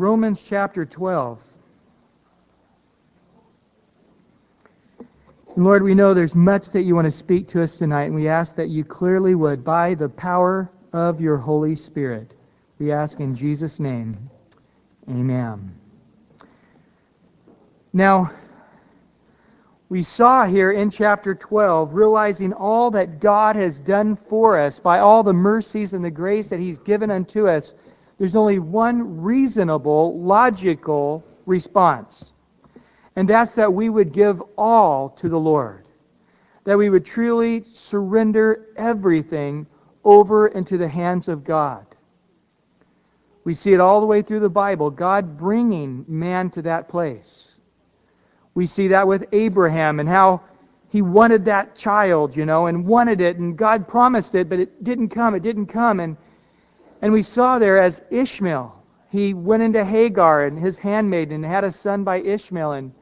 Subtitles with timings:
[0.00, 1.46] Romans chapter 12.
[5.56, 8.26] Lord, we know there's much that you want to speak to us tonight, and we
[8.26, 12.32] ask that you clearly would by the power of your Holy Spirit.
[12.78, 14.16] We ask in Jesus' name.
[15.10, 15.70] Amen.
[17.92, 18.32] Now,
[19.90, 25.00] we saw here in chapter 12, realizing all that God has done for us by
[25.00, 27.74] all the mercies and the grace that He's given unto us,
[28.20, 32.34] there's only one reasonable, logical response.
[33.16, 35.86] And that's that we would give all to the Lord.
[36.64, 39.66] That we would truly surrender everything
[40.04, 41.86] over into the hands of God.
[43.44, 47.56] We see it all the way through the Bible, God bringing man to that place.
[48.54, 50.42] We see that with Abraham and how
[50.90, 54.84] he wanted that child, you know, and wanted it, and God promised it, but it
[54.84, 56.00] didn't come, it didn't come.
[56.00, 56.18] And,
[57.02, 58.76] and we saw there as Ishmael,
[59.10, 62.92] he went into Hagar and his handmaid and had a son by Ishmael, and,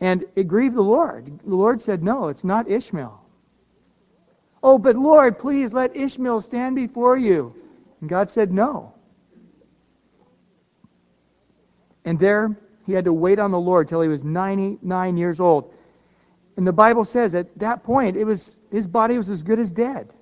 [0.00, 1.40] and it grieved the Lord.
[1.44, 3.20] The Lord said, No, it's not Ishmael.
[4.62, 7.54] Oh, but Lord, please let Ishmael stand before you.
[8.00, 8.94] And God said, No.
[12.04, 12.56] And there
[12.86, 15.72] he had to wait on the Lord till he was 99 years old.
[16.56, 19.72] And the Bible says at that point it was his body was as good as
[19.72, 20.12] dead.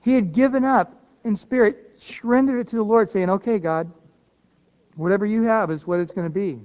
[0.00, 3.90] He had given up in spirit, surrendered it to the Lord, saying, Okay, God,
[4.96, 6.60] whatever you have is what it's going to be.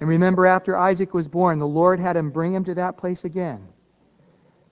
[0.00, 3.24] And remember, after Isaac was born, the Lord had him bring him to that place
[3.24, 3.66] again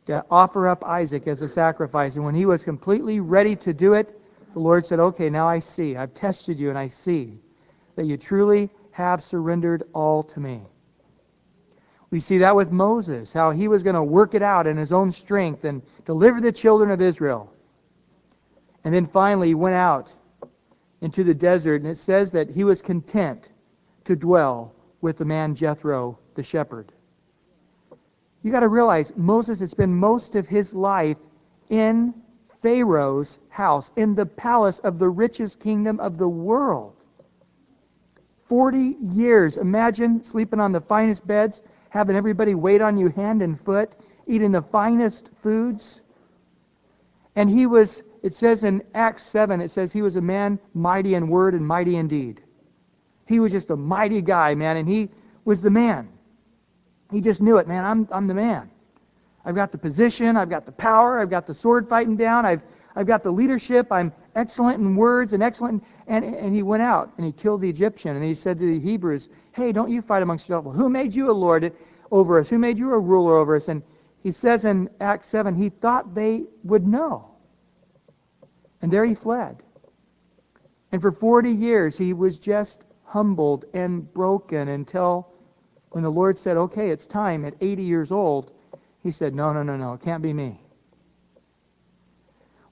[0.07, 2.15] to offer up Isaac as a sacrifice.
[2.15, 4.21] And when he was completely ready to do it,
[4.53, 5.97] the Lord said, Okay, now I see.
[5.97, 7.39] I've tested you and I see
[7.97, 10.63] that you truly have surrendered all to me.
[12.11, 14.93] We see that with Moses, how he was going to work it out in his
[14.93, 17.53] own strength and deliver the children of Israel.
[18.87, 20.15] And then finally, he went out
[21.01, 23.49] into the desert, and it says that he was content
[24.05, 26.93] to dwell with the man Jethro, the shepherd.
[28.45, 31.17] You got to realize Moses had spent most of his life
[31.69, 32.15] in
[32.63, 37.05] Pharaoh's house, in the palace of the richest kingdom of the world.
[38.45, 39.57] 40 years.
[39.57, 43.97] Imagine sleeping on the finest beds, having everybody wait on you hand and foot,
[44.29, 46.03] eating the finest foods.
[47.35, 51.15] And he was, it says in Acts 7, it says he was a man mighty
[51.15, 52.43] in word and mighty in deed.
[53.25, 55.11] He was just a mighty guy, man, and he
[55.45, 56.09] was the man.
[57.13, 57.85] He just knew it, man.
[57.85, 58.69] I'm, I'm the man.
[59.45, 62.65] I've got the position, I've got the power, I've got the sword fighting down, I've,
[62.97, 65.85] I've got the leadership, I'm excellent in words and excellent.
[66.09, 68.17] And, and he went out and he killed the Egyptian.
[68.17, 70.77] And he said to the Hebrews, Hey, don't you fight amongst yourselves.
[70.77, 71.73] Who made you a Lord
[72.11, 72.51] over us?
[72.51, 73.69] Who made you a ruler over us?
[73.69, 73.85] And
[74.25, 77.36] he says in Acts 7, he thought they would know.
[78.87, 79.65] And there he fled.
[80.93, 85.27] And for 40 years, he was just humbled and broken until
[85.91, 88.53] when the Lord said, Okay, it's time at 80 years old
[89.03, 90.61] he said, No, no, no, no, it can't be me.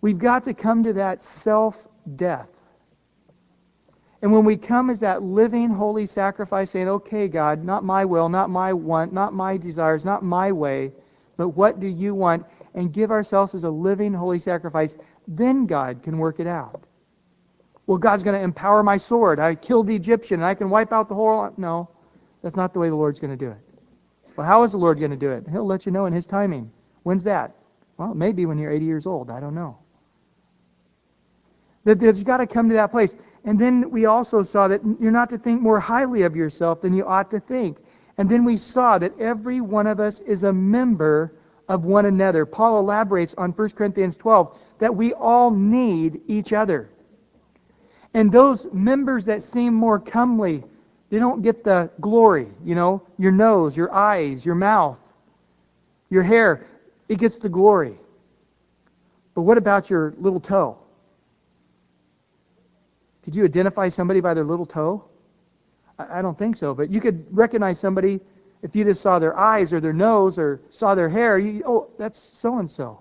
[0.02, 2.52] We've got to come to that self death.
[4.22, 8.28] And when we come as that living, holy sacrifice, saying, Okay, God, not my will,
[8.28, 10.92] not my want, not my desires, not my way,
[11.36, 12.46] but what do you want?
[12.76, 14.96] And give ourselves as a living, holy sacrifice,
[15.26, 16.84] then God can work it out.
[17.86, 19.38] Well, God's going to empower my sword.
[19.38, 21.52] I killed the Egyptian and I can wipe out the whole.
[21.56, 21.88] No,
[22.42, 23.58] that's not the way the Lord's going to do it.
[24.36, 25.46] Well, how is the Lord going to do it?
[25.50, 26.70] He'll let you know in His timing.
[27.02, 27.54] When's that?
[27.98, 29.30] Well, maybe when you're 80 years old.
[29.30, 29.78] I don't know.
[31.84, 33.14] That there's got to come to that place.
[33.44, 36.94] And then we also saw that you're not to think more highly of yourself than
[36.94, 37.78] you ought to think.
[38.16, 41.34] And then we saw that every one of us is a member
[41.68, 42.46] of one another.
[42.46, 46.88] Paul elaborates on 1 Corinthians 12 that we all need each other.
[48.14, 50.62] And those members that seem more comely,
[51.10, 54.98] they don't get the glory, you know, your nose, your eyes, your mouth,
[56.10, 56.66] your hair.
[57.08, 57.98] It gets the glory.
[59.34, 60.78] But what about your little toe?
[63.22, 65.04] Could you identify somebody by their little toe?
[65.98, 66.74] I, don't think so.
[66.74, 68.20] But you could recognize somebody
[68.62, 71.38] if you just saw their eyes or their nose or saw their hair.
[71.38, 73.00] You, oh, that's so and so.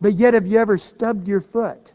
[0.00, 1.92] But yet, have you ever stubbed your foot?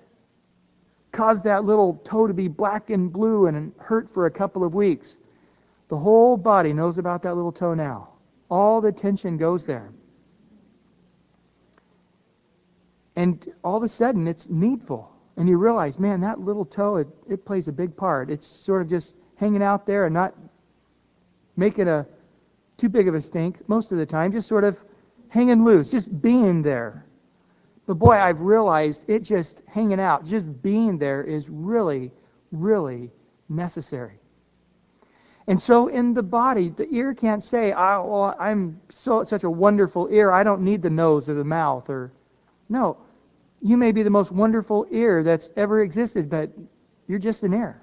[1.12, 4.74] caused that little toe to be black and blue and hurt for a couple of
[4.74, 5.18] weeks.
[5.88, 8.10] The whole body knows about that little toe now.
[8.50, 9.92] All the tension goes there.
[13.16, 15.12] And all of a sudden, it's needful.
[15.36, 18.30] And you realize, man, that little toe, it, it plays a big part.
[18.30, 20.36] It's sort of just hanging out there and not
[21.58, 22.06] making a
[22.78, 24.84] too big of a stink most of the time, just sort of
[25.28, 27.06] hanging loose, just being there.
[27.90, 32.12] But boy, I've realized it just hanging out, just being there is really,
[32.52, 33.10] really
[33.50, 34.20] necessary.
[35.48, 39.50] And so in the body, the ear can't say, oh, well, I'm so such a
[39.50, 42.12] wonderful ear, I don't need the nose or the mouth or
[42.70, 42.96] no.
[43.60, 46.52] You may be the most wonderful ear that's ever existed, but
[47.08, 47.82] you're just an ear.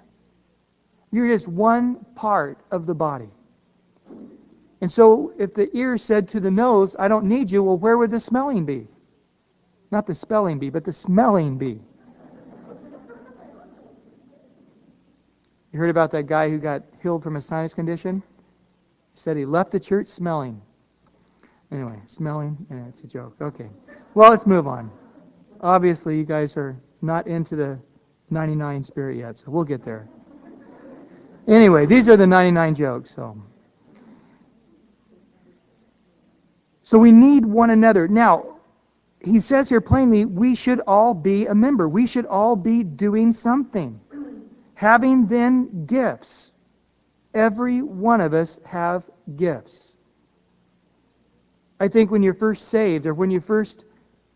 [1.10, 3.30] You're just one part of the body.
[4.80, 7.98] And so if the ear said to the nose, I don't need you, well, where
[7.98, 8.86] would the smelling be?
[9.96, 11.80] Not the spelling bee, but the smelling bee.
[15.72, 18.22] You heard about that guy who got healed from a sinus condition?
[19.14, 20.60] He said he left the church smelling.
[21.72, 23.36] Anyway, smelling, yeah, it's a joke.
[23.40, 23.70] Okay.
[24.12, 24.90] Well, let's move on.
[25.62, 27.78] Obviously, you guys are not into the
[28.28, 30.10] 99 spirit yet, so we'll get there.
[31.48, 33.42] Anyway, these are the 99 jokes, so.
[36.82, 38.06] So we need one another.
[38.08, 38.55] Now,
[39.26, 41.88] he says here plainly, we should all be a member.
[41.88, 44.00] We should all be doing something.
[44.74, 46.52] Having then gifts.
[47.34, 49.94] Every one of us have gifts.
[51.80, 53.84] I think when you're first saved or when you first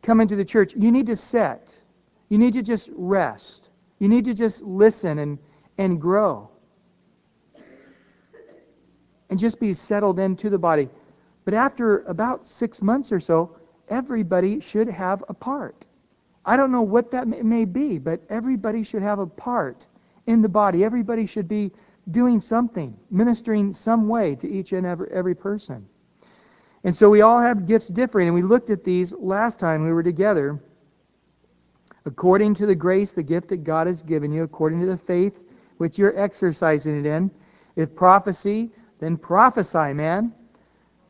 [0.03, 1.73] come into the church, you need to set.
[2.29, 3.71] You need to just rest.
[4.01, 5.39] You need to just listen and,
[5.79, 6.51] and grow.
[9.31, 10.89] And just be settled into the body.
[11.45, 13.57] But after about six months or so,
[13.91, 15.85] everybody should have a part.
[16.45, 19.87] I don't know what that may be, but everybody should have a part
[20.27, 20.85] in the body.
[20.85, 21.71] Everybody should be
[22.11, 25.87] doing something, ministering some way to each and every, every person.
[26.83, 29.93] And so we all have gifts different, and we looked at these last time we
[29.93, 30.59] were together.
[32.07, 35.43] According to the grace, the gift that God has given you, according to the faith
[35.77, 37.31] which you're exercising it in.
[37.77, 40.33] If prophecy, then prophesy, man.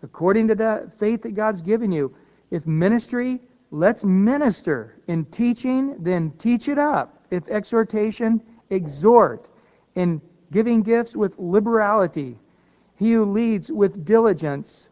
[0.02, 2.14] According to the faith that God's given you.
[2.50, 4.96] If ministry, let's minister.
[5.06, 7.26] In teaching, then teach it up.
[7.30, 9.48] If exhortation, exhort.
[9.94, 10.20] In
[10.50, 12.38] giving gifts with liberality.
[12.96, 14.88] He who leads with diligence,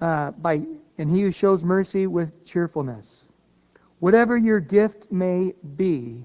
[0.00, 0.64] uh, by,
[0.98, 3.26] and he who shows mercy with cheerfulness.
[3.98, 6.24] Whatever your gift may be,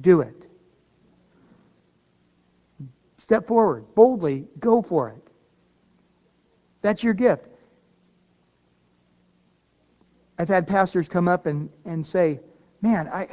[0.00, 0.46] do it.
[3.18, 5.28] Step forward, boldly, go for it.
[6.82, 7.48] That's your gift.
[10.38, 12.40] I've had pastors come up and, and say,
[12.80, 13.26] Man, I,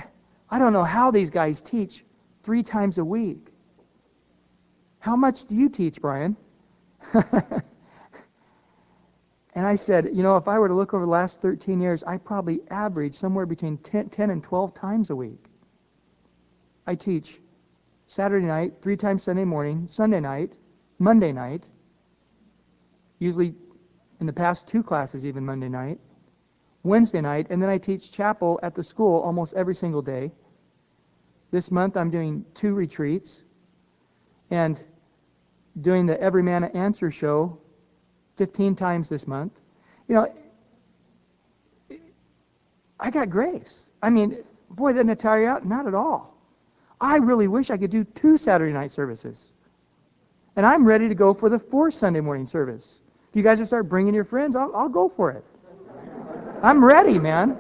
[0.50, 2.04] I don't know how these guys teach
[2.42, 3.52] three times a week.
[5.00, 6.36] How much do you teach, Brian?
[7.14, 7.64] and
[9.56, 12.18] I said, You know, if I were to look over the last 13 years, I
[12.18, 15.46] probably average somewhere between 10, 10 and 12 times a week.
[16.88, 17.40] I teach
[18.08, 20.54] Saturday night, three times Sunday morning, Sunday night,
[20.98, 21.68] Monday night,
[23.20, 23.54] usually
[24.20, 26.00] in the past two classes, even Monday night.
[26.86, 30.32] Wednesday night, and then I teach chapel at the school almost every single day.
[31.52, 33.44] This month I'm doing two retreats
[34.52, 34.82] and
[35.82, 37.58] doing the Every Man Answer show
[38.38, 39.60] 15 times this month.
[40.08, 40.28] You know,
[43.00, 43.92] I got grace.
[44.02, 44.38] I mean,
[44.70, 45.66] boy, doesn't it tire you out?
[45.66, 46.38] Not at all.
[47.02, 49.52] I really wish I could do two Saturday night services.
[50.56, 53.02] And I'm ready to go for the fourth Sunday morning service.
[53.30, 55.44] If you guys will start bringing your friends, I'll, I'll go for it.
[56.62, 57.58] I'm ready, man.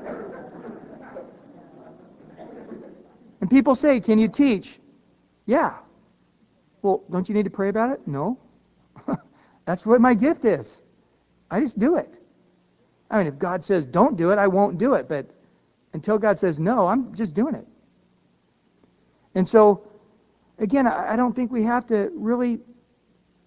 [3.41, 4.79] And people say, Can you teach?
[5.45, 5.75] Yeah.
[6.81, 8.07] Well, don't you need to pray about it?
[8.07, 8.37] No.
[9.65, 10.83] That's what my gift is.
[11.51, 12.19] I just do it.
[13.09, 15.07] I mean, if God says don't do it, I won't do it.
[15.07, 15.27] But
[15.93, 17.67] until God says no, I'm just doing it.
[19.35, 19.87] And so,
[20.59, 22.59] again, I don't think we have to really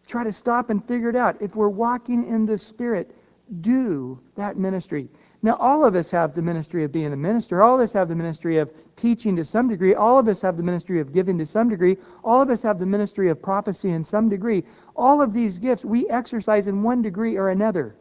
[0.07, 1.41] try to stop and figure it out.
[1.41, 3.15] If we're walking in the Spirit,
[3.61, 5.09] do that ministry.
[5.41, 7.63] Now, all of us have the ministry of being a minister.
[7.63, 9.95] All of us have the ministry of teaching to some degree.
[9.95, 11.97] All of us have the ministry of giving to some degree.
[12.25, 14.65] All of us have the ministry of prophecy in some degree.
[14.97, 17.95] All of these gifts we exercise in one degree or another.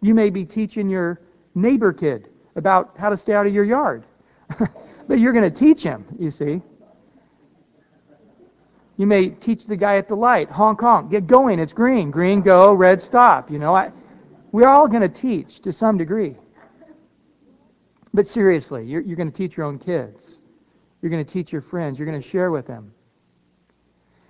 [0.00, 1.20] You may be teaching your
[1.54, 4.04] neighbor kid about how to stay out of your yard,
[5.06, 6.62] but you're going to teach him, you see.
[8.96, 12.40] You may teach the guy at the light, honk honk, get going, it's green, green
[12.40, 13.50] go, red stop.
[13.50, 13.92] You know, I,
[14.52, 16.36] we're all going to teach to some degree.
[18.12, 20.38] But seriously, you're, you're going to teach your own kids.
[21.00, 21.98] You're going to teach your friends.
[21.98, 22.92] You're going to share with them.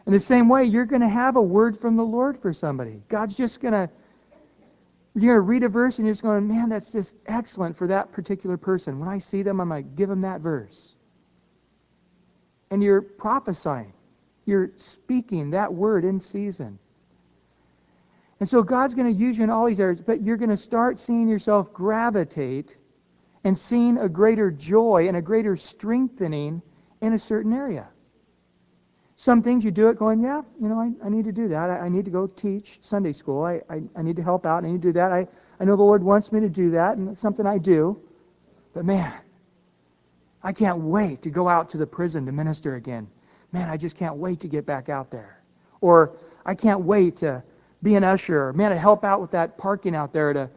[0.06, 3.02] In the same way, you're going to have a word from the Lord for somebody.
[3.08, 3.90] God's just going to,
[5.14, 7.86] you're going to read a verse and you're just going, man, that's just excellent for
[7.88, 8.98] that particular person.
[8.98, 10.94] When I see them, I'm like, give them that verse.
[12.70, 13.92] And you're prophesying.
[14.46, 16.78] You're speaking that word in season.
[18.40, 20.56] And so God's going to use you in all these areas, but you're going to
[20.56, 22.76] start seeing yourself gravitate
[23.44, 26.62] and seeing a greater joy and a greater strengthening
[27.00, 27.88] in a certain area.
[29.16, 31.70] Some things you do it going, yeah, you know, I, I need to do that.
[31.70, 33.44] I, I need to go teach Sunday school.
[33.44, 34.64] I, I, I need to help out.
[34.64, 35.12] I need to do that.
[35.12, 35.26] I,
[35.58, 38.00] I know the Lord wants me to do that, and it's something I do.
[38.72, 39.12] But man,
[40.42, 43.08] I can't wait to go out to the prison to minister again.
[43.52, 45.42] Man, I just can't wait to get back out there.
[45.82, 46.12] Or
[46.46, 47.42] I can't wait to
[47.82, 48.52] be an usher.
[48.54, 50.48] Man, to help out with that parking out there to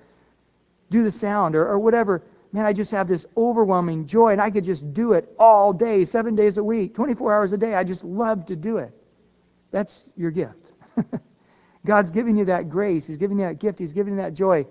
[0.89, 2.21] do the sound or, or whatever.
[2.53, 6.05] Man, I just have this overwhelming joy, and I could just do it all day,
[6.05, 7.73] seven days a week, 24 hours a day.
[7.73, 8.93] I just love to do it.
[9.71, 10.71] That's your gift.
[11.85, 13.07] God's giving you that grace.
[13.07, 13.79] He's giving you that gift.
[13.79, 14.67] He's giving you that joy.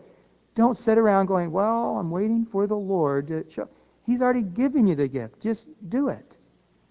[0.54, 3.68] Don't sit around going, Well, I'm waiting for the Lord to show.
[4.04, 5.40] He's already given you the gift.
[5.40, 6.36] Just do it.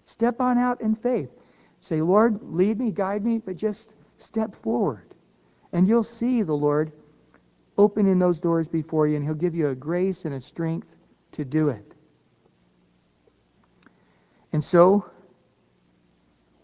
[0.04, 1.30] Step on out in faith.
[1.80, 5.14] Say, Lord, lead me, guide me, but just step forward.
[5.72, 6.92] And you'll see the Lord
[7.78, 10.94] opening those doors before you, and He'll give you a grace and a strength
[11.32, 11.94] to do it.
[14.52, 15.04] And so,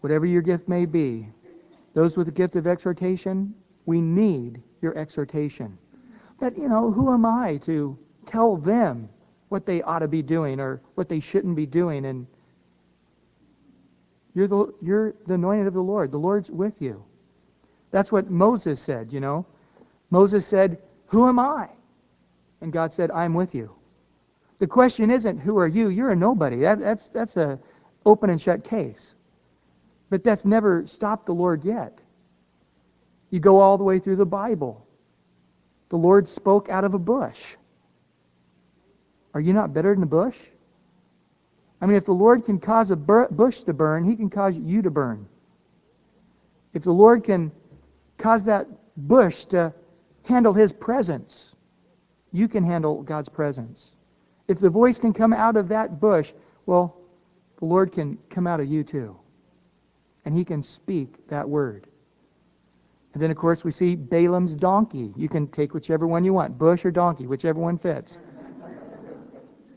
[0.01, 1.29] whatever your gift may be,
[1.93, 3.53] those with the gift of exhortation,
[3.85, 5.77] we need your exhortation.
[6.39, 9.09] But, you know, who am I to tell them
[9.49, 12.05] what they ought to be doing or what they shouldn't be doing?
[12.05, 12.27] And
[14.35, 16.11] you're the, you're the anointed of the Lord.
[16.11, 17.03] The Lord's with you.
[17.91, 19.45] That's what Moses said, you know.
[20.11, 20.77] Moses said,
[21.09, 21.69] Who am I?
[22.61, 23.75] And God said, I'm with you.
[24.57, 25.89] The question isn't, Who are you?
[25.89, 26.57] You're a nobody.
[26.61, 27.59] That, that's, that's a
[28.05, 29.15] open and shut case.
[30.09, 32.01] But that's never stopped the Lord yet.
[33.29, 34.85] You go all the way through the Bible.
[35.89, 37.55] The Lord spoke out of a bush.
[39.33, 40.37] Are you not better than a bush?
[41.81, 44.81] I mean, if the Lord can cause a bush to burn, He can cause you
[44.81, 45.27] to burn.
[46.73, 47.51] If the Lord can
[48.17, 49.73] cause that bush to
[50.25, 51.55] handle His presence,
[52.31, 53.95] you can handle God's presence.
[54.47, 56.33] If the voice can come out of that bush,
[56.65, 56.97] well,
[57.59, 59.17] the Lord can come out of you too.
[60.25, 61.87] And He can speak that word.
[63.13, 65.11] And then, of course, we see Balaam's donkey.
[65.15, 68.19] You can take whichever one you want, bush or donkey, whichever one fits.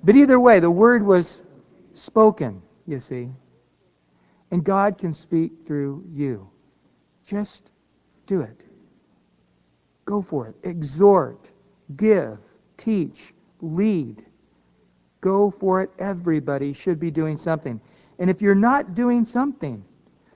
[0.04, 1.42] But either way, the word was
[1.94, 3.30] spoken, you see.
[4.50, 6.48] And God can speak through you.
[7.24, 7.70] Just
[8.26, 8.64] do it.
[10.04, 10.56] Go for it.
[10.62, 11.50] Exhort,
[11.96, 12.38] give,
[12.76, 14.24] teach, lead.
[15.20, 15.90] Go for it.
[15.98, 17.80] Everybody should be doing something.
[18.18, 19.84] And if you're not doing something,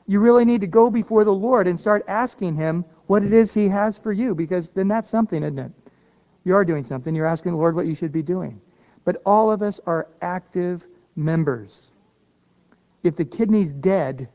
[0.07, 3.53] you really need to go before the Lord and start asking Him what it is
[3.53, 5.73] He has for you, because then that's something, isn't it?
[6.45, 7.15] You are doing something.
[7.15, 8.61] You're asking the Lord what you should be doing.
[9.05, 11.91] But all of us are active members.
[13.03, 14.29] If the kidney's dead,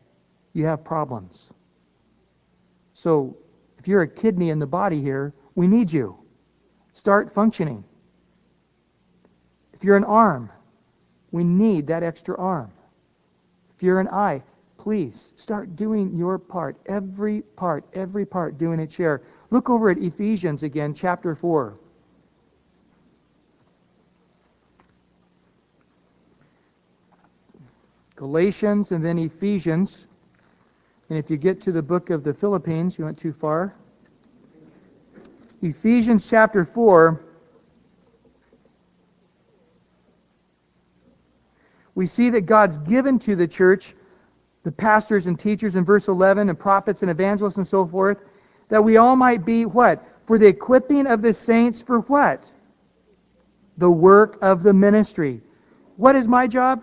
[0.54, 1.52] you have problems.
[2.94, 3.36] So
[3.82, 6.16] if you're a kidney in the body here, we need you.
[6.94, 7.84] Start functioning.
[9.74, 10.52] If you're an arm,
[11.32, 12.72] we need that extra arm.
[13.76, 14.44] If you're an eye,
[14.78, 16.78] please start doing your part.
[16.86, 19.24] Every part, every part doing its share.
[19.50, 21.74] Look over at Ephesians again, chapter 4.
[28.16, 30.08] Galatians and then Ephesians.
[31.12, 33.76] And if you get to the book of the Philippians, you went too far.
[35.62, 37.22] Ephesians chapter 4.
[41.96, 43.94] We see that God's given to the church
[44.64, 48.24] the pastors and teachers in verse 11 and prophets and evangelists and so forth
[48.70, 50.02] that we all might be what?
[50.24, 52.50] For the equipping of the saints for what?
[53.78, 55.42] The work of the ministry.
[55.98, 56.82] What is my job?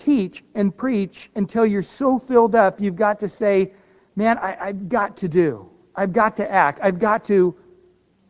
[0.00, 3.72] Teach and preach until you're so filled up, you've got to say,
[4.16, 5.70] man, I, I've got to do.
[5.94, 6.80] I've got to act.
[6.82, 7.54] I've got to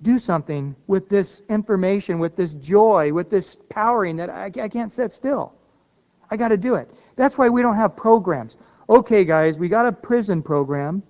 [0.02, 4.90] do something with this information, with this joy, with this powering that I, I can't
[4.90, 5.54] sit still.
[6.30, 6.90] I got to do it.
[7.16, 8.56] That's why we don't have programs.
[8.88, 11.02] Okay, guys, we got a prison program,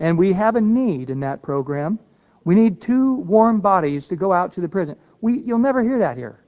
[0.00, 1.98] and we have a need in that program.
[2.44, 4.96] We need two warm bodies to go out to the prison.
[5.20, 6.41] We, you'll never hear that here.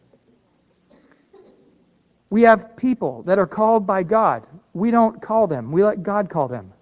[2.30, 4.44] We have people that are called by God.
[4.72, 6.72] We don't call them, we let God call them.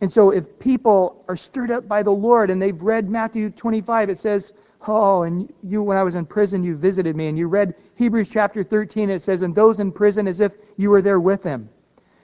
[0.00, 4.10] And so if people are stirred up by the Lord and they've read Matthew 25,
[4.10, 4.52] it says,
[4.86, 7.28] Oh, and you, when I was in prison, you visited me.
[7.28, 10.90] And you read Hebrews chapter 13, it says, And those in prison as if you
[10.90, 11.68] were there with them.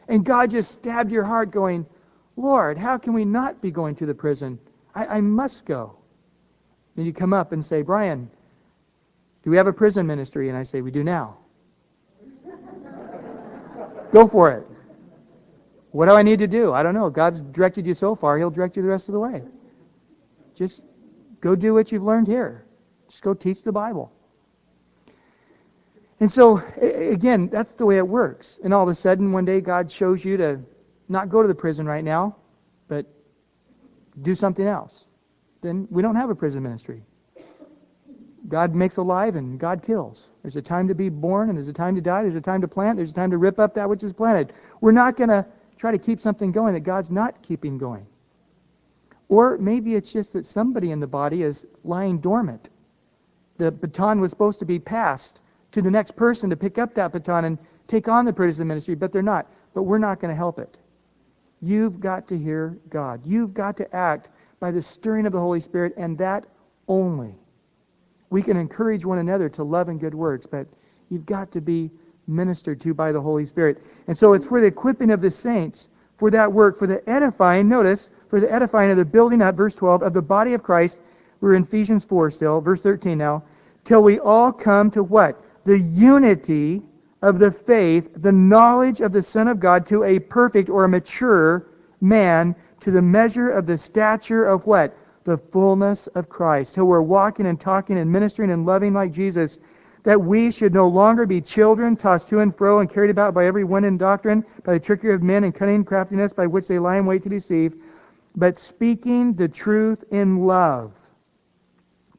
[0.08, 1.86] And God just stabbed your heart, going,
[2.36, 4.58] Lord, how can we not be going to the prison?
[4.94, 5.96] I, I must go.
[6.94, 8.30] Then you come up and say, Brian,
[9.42, 10.48] do we have a prison ministry?
[10.48, 11.38] And I say, We do now.
[14.12, 14.68] Go for it.
[15.90, 16.72] What do I need to do?
[16.72, 17.10] I don't know.
[17.10, 19.42] God's directed you so far, He'll direct you the rest of the way.
[20.54, 20.84] Just
[21.40, 22.64] go do what you've learned here.
[23.08, 24.12] Just go teach the Bible.
[26.20, 28.60] And so, again, that's the way it works.
[28.62, 30.60] And all of a sudden, one day, God shows you to
[31.08, 32.36] not go to the prison right now,
[32.86, 33.06] but
[34.22, 35.06] do something else.
[35.62, 37.02] Then we don't have a prison ministry.
[38.48, 40.28] God makes alive and God kills.
[40.42, 42.22] There's a time to be born and there's a time to die.
[42.22, 42.96] There's a time to plant.
[42.96, 44.52] There's a time to rip up that which is planted.
[44.80, 45.46] We're not going to
[45.76, 48.06] try to keep something going that God's not keeping going.
[49.28, 52.68] Or maybe it's just that somebody in the body is lying dormant.
[53.56, 57.12] The baton was supposed to be passed to the next person to pick up that
[57.12, 59.46] baton and take on the prison ministry, but they're not.
[59.72, 60.78] But we're not going to help it.
[61.62, 63.24] You've got to hear God.
[63.24, 64.30] You've got to act
[64.60, 66.46] by the stirring of the Holy Spirit, and that
[66.88, 67.34] only.
[68.32, 70.66] We can encourage one another to love and good works, but
[71.10, 71.90] you've got to be
[72.26, 73.82] ministered to by the Holy Spirit.
[74.08, 77.68] And so it's for the equipping of the saints for that work, for the edifying,
[77.68, 81.00] notice, for the edifying of the building up, verse 12, of the body of Christ.
[81.40, 83.44] We're in Ephesians 4 still, verse 13 now.
[83.84, 85.42] Till we all come to what?
[85.64, 86.82] the unity
[87.22, 90.88] of the faith, the knowledge of the Son of God, to a perfect or a
[90.88, 91.66] mature
[92.00, 94.96] man, to the measure of the stature of what?
[95.24, 96.72] The fullness of Christ.
[96.72, 99.58] So we're walking and talking and ministering and loving like Jesus,
[100.02, 103.46] that we should no longer be children tossed to and fro and carried about by
[103.46, 106.78] every wind and doctrine, by the trickery of men and cunning craftiness by which they
[106.78, 107.76] lie in wait to deceive,
[108.34, 110.92] but speaking the truth in love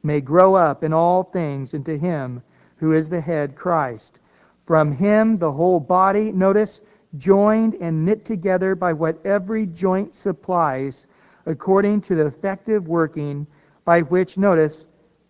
[0.02, 2.42] may grow up in all things into him
[2.76, 4.20] who is the head, Christ.
[4.64, 6.80] From him, the whole body, notice,
[7.16, 11.06] joined and knit together by what every joint supplies,
[11.46, 13.46] according to the effective working
[13.84, 14.86] by which, notice,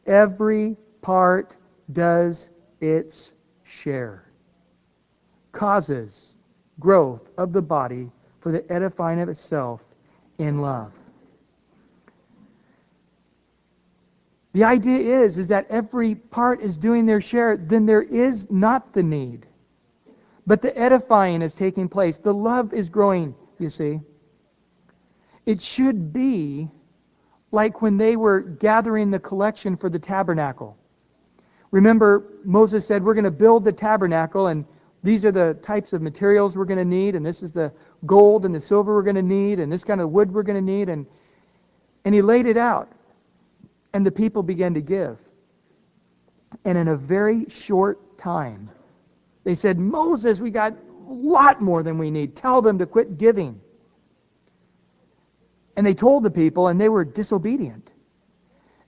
[0.06, 1.56] every part
[1.92, 3.32] does its
[3.64, 4.24] share,
[5.52, 6.36] causes
[6.80, 9.84] growth of the body for the edifying of itself
[10.38, 10.94] in love.
[14.52, 18.92] The idea is, is that every part is doing their share, then there is not
[18.92, 19.46] the need.
[20.46, 22.18] But the edifying is taking place.
[22.18, 24.00] The love is growing, you see.
[25.46, 26.68] It should be
[27.50, 30.76] like when they were gathering the collection for the tabernacle.
[31.70, 34.64] Remember, Moses said, We're going to build the tabernacle, and
[35.02, 37.72] these are the types of materials we're going to need, and this is the
[38.06, 40.64] gold and the silver we're going to need, and this kind of wood we're going
[40.64, 40.88] to need.
[40.88, 41.06] And,
[42.04, 42.90] and he laid it out.
[43.92, 45.18] And the people began to give.
[46.64, 48.70] And in a very short time,
[49.44, 52.34] they said, Moses, we got a lot more than we need.
[52.34, 53.60] Tell them to quit giving.
[55.76, 57.92] And they told the people, and they were disobedient.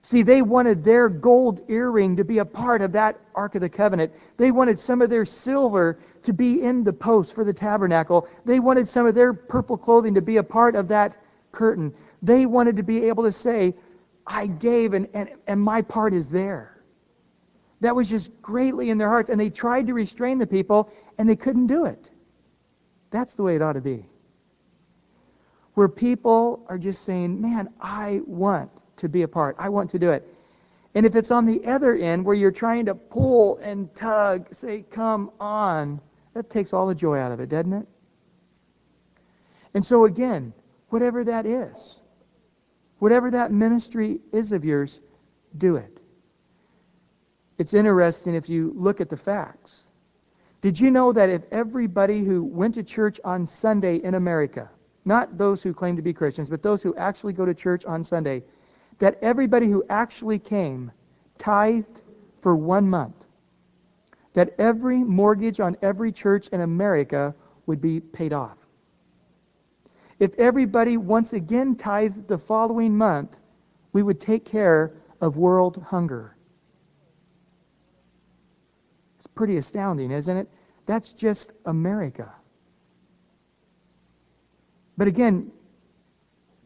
[0.01, 3.69] See, they wanted their gold earring to be a part of that Ark of the
[3.69, 4.13] Covenant.
[4.37, 8.27] They wanted some of their silver to be in the post for the tabernacle.
[8.45, 11.17] They wanted some of their purple clothing to be a part of that
[11.51, 11.93] curtain.
[12.21, 13.75] They wanted to be able to say,
[14.25, 16.83] I gave and, and, and my part is there.
[17.81, 19.29] That was just greatly in their hearts.
[19.29, 22.09] And they tried to restrain the people, and they couldn't do it.
[23.11, 24.05] That's the way it ought to be.
[25.77, 29.55] Where people are just saying, man, I want to be a part.
[29.59, 30.27] I want to do it.
[30.95, 34.83] And if it's on the other end where you're trying to pull and tug, say,
[34.89, 36.01] come on,
[36.33, 37.87] that takes all the joy out of it, doesn't it?
[39.75, 40.53] And so, again,
[40.89, 41.99] whatever that is,
[42.99, 45.01] Whatever that ministry is of yours,
[45.57, 45.99] do it.
[47.57, 49.83] It's interesting if you look at the facts.
[50.61, 54.69] Did you know that if everybody who went to church on Sunday in America,
[55.07, 58.03] not those who claim to be Christians, but those who actually go to church on
[58.03, 58.43] Sunday,
[58.99, 60.91] that everybody who actually came
[61.37, 62.01] tithed
[62.39, 63.25] for one month,
[64.33, 67.33] that every mortgage on every church in America
[67.65, 68.57] would be paid off?
[70.19, 73.39] If everybody once again tithed the following month,
[73.93, 76.35] we would take care of world hunger.
[79.17, 80.49] It's pretty astounding, isn't it?
[80.85, 82.31] That's just America.
[84.97, 85.51] But again,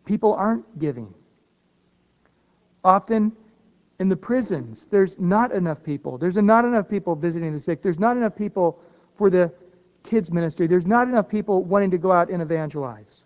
[0.05, 1.13] people aren't giving.
[2.83, 3.33] Often
[3.99, 6.17] in the prisons, there's not enough people.
[6.17, 7.81] There's not enough people visiting the sick.
[7.81, 8.79] There's not enough people
[9.15, 9.51] for the
[10.03, 10.65] kids' ministry.
[10.65, 13.23] There's not enough people wanting to go out and evangelize.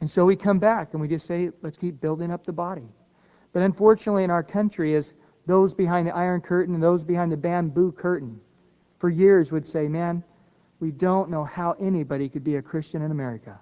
[0.00, 2.86] And so we come back and we just say, let's keep building up the body.
[3.52, 5.14] But unfortunately, in our country, as
[5.46, 8.38] those behind the Iron Curtain and those behind the bamboo curtain
[8.98, 10.22] for years would say, man,
[10.80, 13.58] we don't know how anybody could be a Christian in America.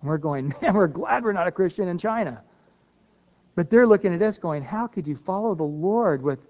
[0.00, 2.42] And we're going, man, we're glad we're not a Christian in China.
[3.54, 6.40] But they're looking at us going, how could you follow the Lord with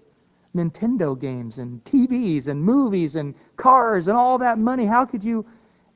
[0.55, 4.85] Nintendo games and TVs and movies and cars and all that money?
[4.85, 5.45] How could you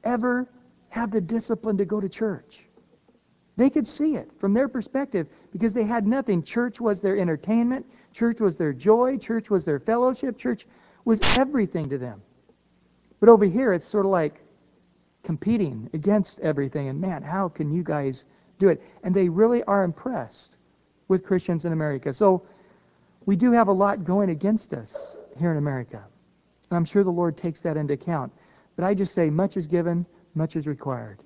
[0.04, 0.48] ever
[0.90, 2.68] have the discipline to go to church?
[3.58, 6.42] They could see it from their perspective because they had nothing.
[6.44, 10.66] Church was their entertainment, church was their joy, church was their fellowship, church
[11.04, 12.22] was everything to them.
[13.22, 14.42] But over here, it's sort of like
[15.24, 16.90] competing against everything.
[16.90, 18.26] And man, how can you guys
[18.60, 18.82] do it?
[19.04, 20.58] And they really are impressed
[21.08, 22.12] with Christians in America.
[22.12, 22.44] So
[23.26, 26.04] we do have a lot going against us here in America.
[26.70, 28.34] And I'm sure the Lord takes that into account.
[28.76, 31.20] But I just say, much is given, much is required.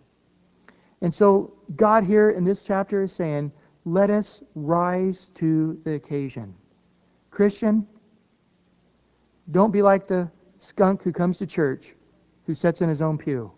[1.01, 3.51] And so God here in this chapter is saying,
[3.86, 6.53] let us rise to the occasion.
[7.29, 7.88] Christian,
[9.51, 10.29] don't be like the
[10.65, 11.95] skunk who comes to church,
[12.45, 13.51] who sits in his own pew.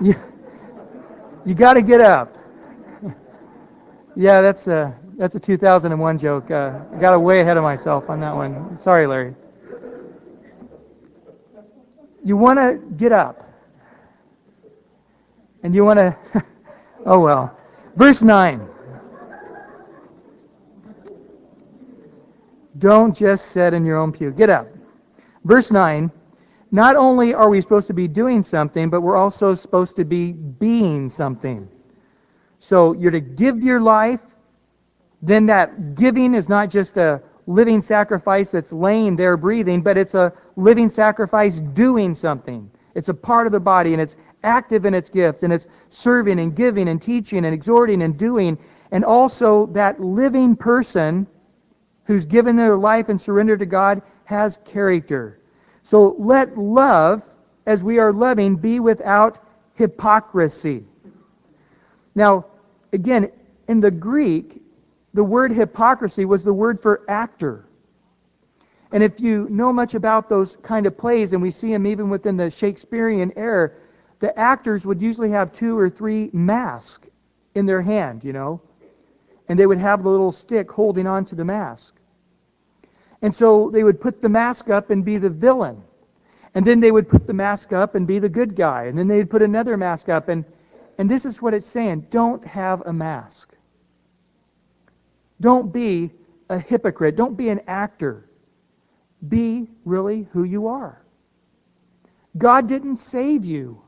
[0.00, 0.14] you
[1.44, 2.36] you got to get up.
[4.16, 6.50] yeah, that's a that's a 2001 joke.
[6.50, 8.76] Uh, I got way ahead of myself on that one.
[8.76, 9.34] Sorry, Larry.
[12.24, 13.48] You want to get up,
[15.62, 16.16] and you want to.
[17.06, 17.56] oh well.
[17.94, 18.68] Verse nine.
[22.78, 24.30] Don't just sit in your own pew.
[24.30, 24.68] Get up.
[25.44, 26.10] Verse 9
[26.72, 30.32] Not only are we supposed to be doing something, but we're also supposed to be
[30.32, 31.68] being something.
[32.58, 34.22] So you're to give your life,
[35.22, 40.14] then that giving is not just a living sacrifice that's laying there breathing, but it's
[40.14, 42.70] a living sacrifice doing something.
[42.94, 46.40] It's a part of the body, and it's active in its gift, and it's serving
[46.40, 48.58] and giving and teaching and exhorting and doing.
[48.90, 51.26] And also, that living person
[52.06, 55.40] who's given their life and surrendered to God has character.
[55.82, 57.24] So let love,
[57.66, 59.40] as we are loving, be without
[59.74, 60.84] hypocrisy.
[62.14, 62.46] Now,
[62.92, 63.30] again,
[63.68, 64.62] in the Greek,
[65.14, 67.66] the word hypocrisy was the word for actor.
[68.92, 72.08] And if you know much about those kind of plays, and we see them even
[72.08, 73.72] within the Shakespearean era,
[74.20, 77.08] the actors would usually have two or three masks
[77.54, 78.60] in their hand, you know.
[79.48, 81.95] And they would have the little stick holding on to the mask.
[83.22, 85.82] And so they would put the mask up and be the villain.
[86.54, 88.84] And then they would put the mask up and be the good guy.
[88.84, 90.28] And then they'd put another mask up.
[90.28, 90.44] And,
[90.98, 93.54] and this is what it's saying don't have a mask.
[95.40, 96.12] Don't be
[96.48, 97.16] a hypocrite.
[97.16, 98.28] Don't be an actor.
[99.28, 101.02] Be really who you are.
[102.38, 103.80] God didn't save you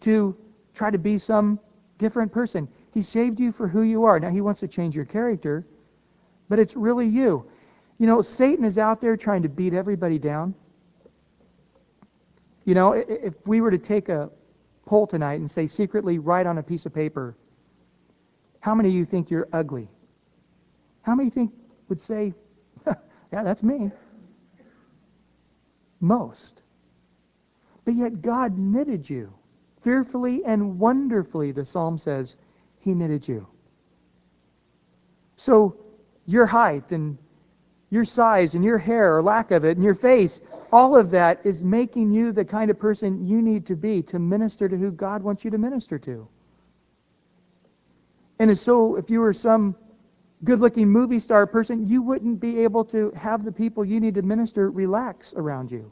[0.00, 0.36] to
[0.74, 1.58] try to be some
[1.98, 2.68] different person.
[2.92, 4.20] He saved you for who you are.
[4.20, 5.66] Now, He wants to change your character,
[6.48, 7.44] but it's really you.
[7.98, 10.54] You know, Satan is out there trying to beat everybody down.
[12.64, 14.30] You know, if we were to take a
[14.86, 17.36] poll tonight and say secretly write on a piece of paper,
[18.60, 19.88] how many of you think you're ugly?
[21.02, 21.52] How many think
[21.88, 22.34] would say,
[22.86, 23.90] yeah, that's me?
[26.00, 26.62] Most.
[27.84, 29.32] But yet God knitted you.
[29.80, 32.36] Fearfully and wonderfully, the psalm says,
[32.78, 33.46] He knitted you.
[35.36, 35.76] So
[36.26, 37.16] your height and
[37.90, 41.40] your size and your hair or lack of it and your face, all of that
[41.44, 44.90] is making you the kind of person you need to be to minister to who
[44.90, 46.28] God wants you to minister to.
[48.38, 49.74] And so if you were some
[50.44, 54.22] good-looking movie star person, you wouldn't be able to have the people you need to
[54.22, 55.90] minister relax around you.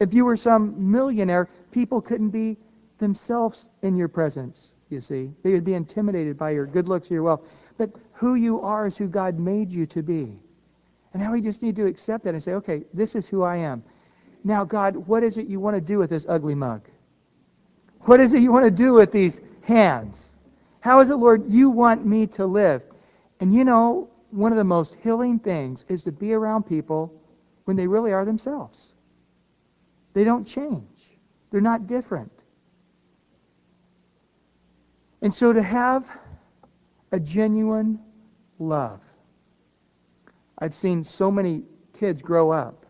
[0.00, 2.56] If you were some millionaire, people couldn't be
[2.98, 5.30] themselves in your presence, you see.
[5.42, 7.48] They would be intimidated by your good looks or your wealth.
[7.78, 10.38] But who you are is who God made you to be.
[11.12, 13.56] And now we just need to accept that and say, okay, this is who I
[13.56, 13.82] am.
[14.44, 16.82] Now, God, what is it you want to do with this ugly mug?
[18.02, 20.36] What is it you want to do with these hands?
[20.80, 22.82] How is it, Lord, you want me to live?
[23.40, 27.12] And you know, one of the most healing things is to be around people
[27.64, 28.92] when they really are themselves.
[30.12, 31.18] They don't change,
[31.50, 32.32] they're not different.
[35.20, 36.08] And so to have
[37.10, 37.98] a genuine
[38.58, 39.00] love
[40.58, 42.84] I've seen so many kids grow up,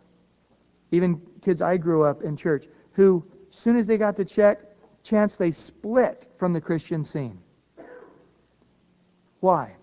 [0.91, 4.61] even kids I grew up in church, who, as soon as they got the check,
[5.03, 7.39] chance they split from the Christian scene.
[9.41, 9.75] Why?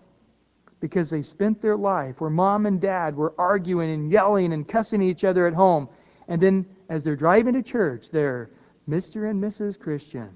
[0.80, 5.00] Because they spent their life where mom and dad were arguing and yelling and cussing
[5.00, 5.88] each other at home.
[6.28, 8.50] And then as they're driving to church, they're
[8.88, 9.30] Mr.
[9.30, 9.78] and Mrs.
[9.78, 10.30] Christian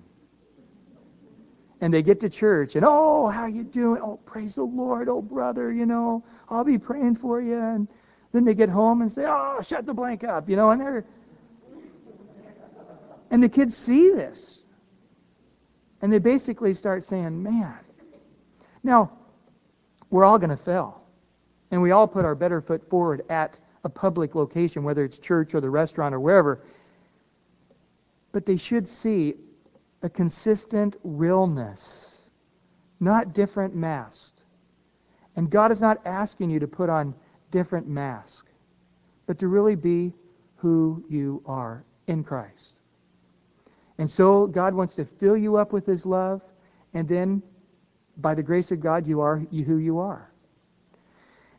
[1.81, 4.01] and they get to church and oh how you doing?
[4.03, 7.59] Oh praise the lord oh brother you know i'll be praying for you.
[7.59, 7.89] And
[8.33, 11.05] then they get home and say oh shut the blank up you know and they're
[13.33, 14.65] and the kids see this.
[16.03, 17.79] And they basically start saying man
[18.83, 19.13] now
[20.11, 21.01] we're all going to fail.
[21.71, 25.55] And we all put our better foot forward at a public location whether it's church
[25.55, 26.63] or the restaurant or wherever.
[28.33, 29.35] But they should see
[30.03, 32.31] a consistent realness,
[33.01, 34.45] not different masks.
[35.37, 37.15] And God is not asking you to put on
[37.51, 38.53] different masks,
[39.27, 40.13] but to really be
[40.57, 42.81] who you are in Christ.
[43.99, 46.43] And so God wants to fill you up with his love,
[46.95, 47.43] and then
[48.17, 50.31] by the grace of God, you are who you are.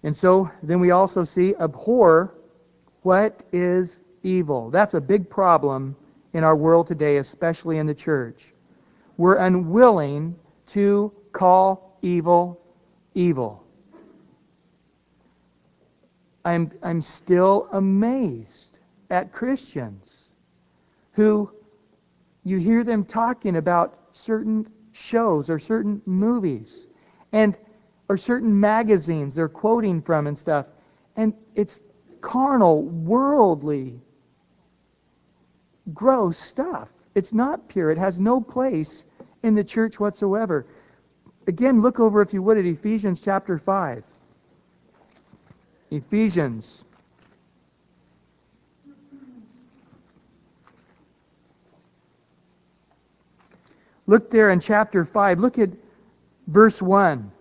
[0.03, 2.33] And so then we also see abhor
[3.03, 4.69] what is evil.
[4.69, 5.95] That's a big problem
[6.33, 8.53] in our world today, especially in the church.
[9.17, 10.35] We're unwilling
[10.67, 12.61] to call evil
[13.13, 13.63] evil.
[16.43, 20.31] I'm, I'm still amazed at Christians
[21.13, 21.51] who
[22.43, 26.87] you hear them talking about certain shows or certain movies
[27.31, 27.57] and
[28.09, 30.67] or certain magazines they're quoting from and stuff
[31.15, 31.83] and it's
[32.21, 34.01] carnal worldly
[35.93, 36.93] gross stuff.
[37.15, 37.91] It's not pure.
[37.91, 39.05] It has no place
[39.43, 40.65] in the church whatsoever.
[41.47, 44.03] Again look over if you would at Ephesians chapter 5
[45.91, 46.85] Ephesians.
[54.07, 55.39] Look there in chapter 5.
[55.39, 55.69] Look at
[56.47, 57.31] verse 1.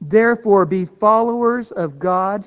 [0.00, 2.46] Therefore, be followers of God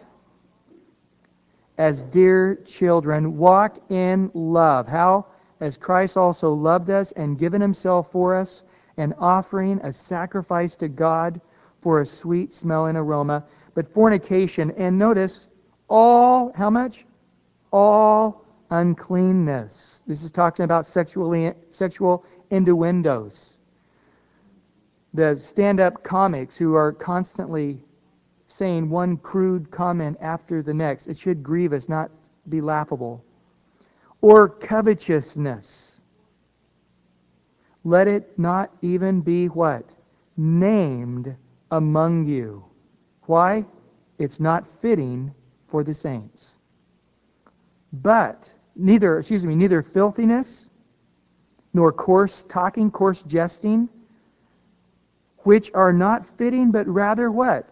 [1.82, 3.38] as dear children.
[3.38, 4.88] Walk in love.
[4.88, 5.26] How?
[5.62, 8.64] As Christ also loved us and given himself for us,
[8.98, 11.42] an offering, a sacrifice to God
[11.82, 13.44] for a sweet smelling aroma.
[13.74, 15.54] But fornication, and notice,
[15.90, 17.08] all, how much?
[17.74, 20.04] All uncleanness.
[20.06, 23.58] This is talking about sexually, sexual innuendos.
[25.16, 27.84] The stand up comics who are constantly
[28.52, 31.08] saying one crude comment after the next.
[31.08, 32.12] It should grieve us, not
[32.50, 33.24] be laughable.
[34.22, 36.02] Or covetousness.
[37.84, 39.96] Let it not even be what?
[40.38, 41.36] Named
[41.72, 42.64] among you.
[43.24, 43.66] Why?
[44.20, 45.34] It's not fitting
[45.68, 46.56] for the saints.
[47.94, 50.68] But neither, excuse me, neither filthiness,
[51.74, 53.90] nor coarse talking, coarse jesting,
[55.40, 57.71] which are not fitting, but rather what?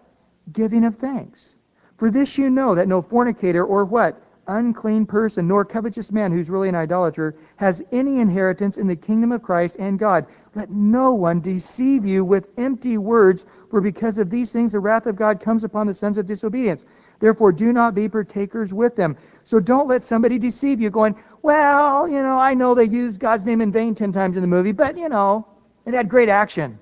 [0.54, 1.56] Giving of thanks.
[1.98, 4.22] For this you know that no fornicator or what?
[4.48, 9.32] Unclean person, nor covetous man who's really an idolater, has any inheritance in the kingdom
[9.32, 10.26] of Christ and God.
[10.56, 15.06] Let no one deceive you with empty words, for because of these things the wrath
[15.06, 16.86] of God comes upon the sons of disobedience.
[17.20, 19.16] Therefore, do not be partakers with them.
[19.44, 23.46] So don't let somebody deceive you, going, well, you know, I know they used God's
[23.46, 25.46] name in vain ten times in the movie, but, you know,
[25.86, 26.80] it had great action.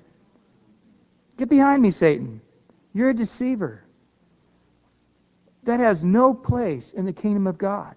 [1.36, 2.40] Get behind me, Satan.
[2.98, 3.84] You're a deceiver.
[5.62, 7.94] That has no place in the kingdom of God.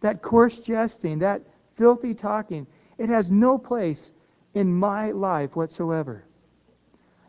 [0.00, 1.42] That coarse jesting, that
[1.74, 2.66] filthy talking,
[2.98, 4.12] it has no place
[4.54, 6.24] in my life whatsoever.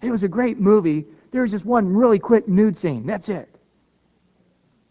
[0.01, 1.05] It was a great movie.
[1.31, 3.05] There's just one really quick nude scene.
[3.05, 3.53] That's it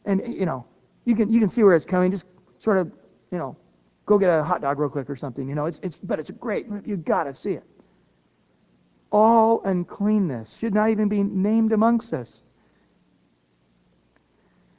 [0.05, 0.65] and you know,
[1.05, 2.11] you can you can see where it's coming.
[2.11, 2.27] Just
[2.59, 2.93] sort of,
[3.31, 3.57] you know,
[4.07, 5.49] go get a hot dog real quick or something.
[5.49, 6.69] You know, it's it's but it's a great.
[6.69, 6.91] Movie.
[6.91, 7.65] You got to see it.
[9.13, 12.43] All uncleanness should not even be named amongst us.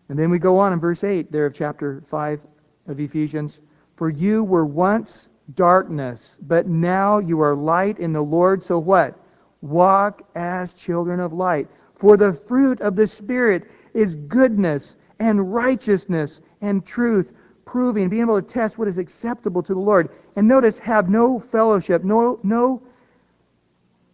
[0.09, 2.41] And then we go on in verse 8 there of chapter 5
[2.87, 3.61] of Ephesians.
[3.95, 8.63] For you were once darkness, but now you are light in the Lord.
[8.63, 9.19] So what?
[9.61, 11.67] Walk as children of light.
[11.95, 17.33] For the fruit of the Spirit is goodness and righteousness and truth,
[17.65, 20.09] proving, being able to test what is acceptable to the Lord.
[20.35, 22.81] And notice, have no fellowship, no, no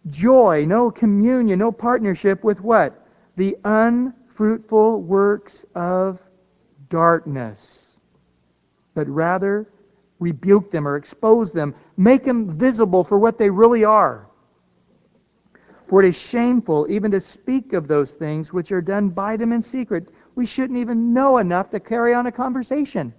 [0.08, 3.06] joy, no communion, no partnership with what?
[3.36, 6.22] The unfruitful works of
[6.88, 7.98] darkness.
[8.94, 9.68] But rather,
[10.18, 14.26] rebuke them or expose them, make them visible for what they really are.
[15.86, 19.52] For it is shameful even to speak of those things which are done by them
[19.52, 20.10] in secret.
[20.36, 23.12] We shouldn't even know enough to carry on a conversation.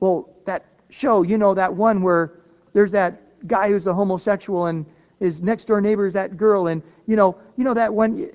[0.00, 2.40] Well, that show, you know, that one where
[2.74, 4.84] there's that guy who's a homosexual and
[5.20, 8.30] his next door neighbor is that girl, and you know, you know that one.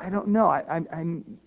[0.00, 0.46] I, don't know.
[0.46, 1.38] I, I'm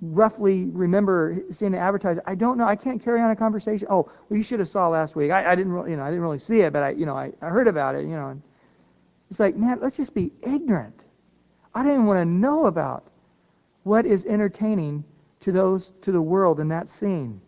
[0.00, 2.26] roughly remember seeing the advertisement.
[2.28, 2.66] I don't know.
[2.66, 3.86] I can't carry on a conversation.
[3.90, 5.30] Oh, well, you should have saw last week.
[5.30, 7.16] I, I didn't, really, you know, I didn't really see it, but I, you know,
[7.16, 8.02] I, I heard about it.
[8.02, 8.42] You know, and
[9.30, 11.04] it's like, man, let's just be ignorant.
[11.74, 13.04] I don't even want to know about
[13.84, 15.04] what is entertaining
[15.40, 17.40] to those to the world in that scene.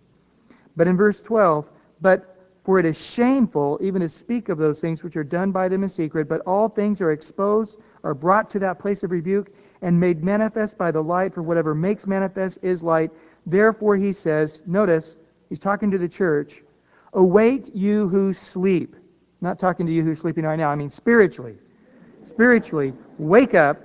[0.77, 1.69] But in verse 12,
[2.01, 5.69] but for it is shameful even to speak of those things which are done by
[5.69, 9.53] them in secret, but all things are exposed, are brought to that place of rebuke,
[9.83, 13.11] and made manifest by the light, for whatever makes manifest is light.
[13.47, 15.17] Therefore, he says, notice,
[15.49, 16.63] he's talking to the church,
[17.15, 18.95] Awake, you who sleep.
[19.41, 21.57] not talking to you who's sleeping right now, I mean spiritually.
[22.23, 23.81] Spiritually, wake up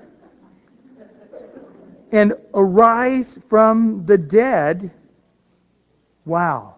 [2.12, 4.92] and arise from the dead.
[6.26, 6.76] Wow.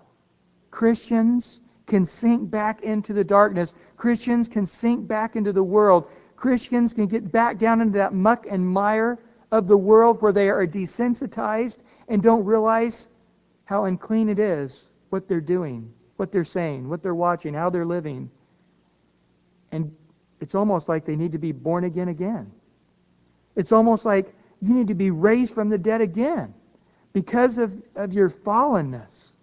[0.71, 3.73] Christians can sink back into the darkness.
[3.95, 6.09] Christians can sink back into the world.
[6.35, 9.17] Christians can get back down into that muck and mire
[9.51, 13.09] of the world where they are desensitized and don't realize
[13.65, 17.85] how unclean it is what they're doing, what they're saying, what they're watching, how they're
[17.85, 18.29] living.
[19.71, 19.93] And
[20.41, 22.51] it's almost like they need to be born again again.
[23.55, 26.53] It's almost like you need to be raised from the dead again
[27.13, 29.36] because of, of your fallenness.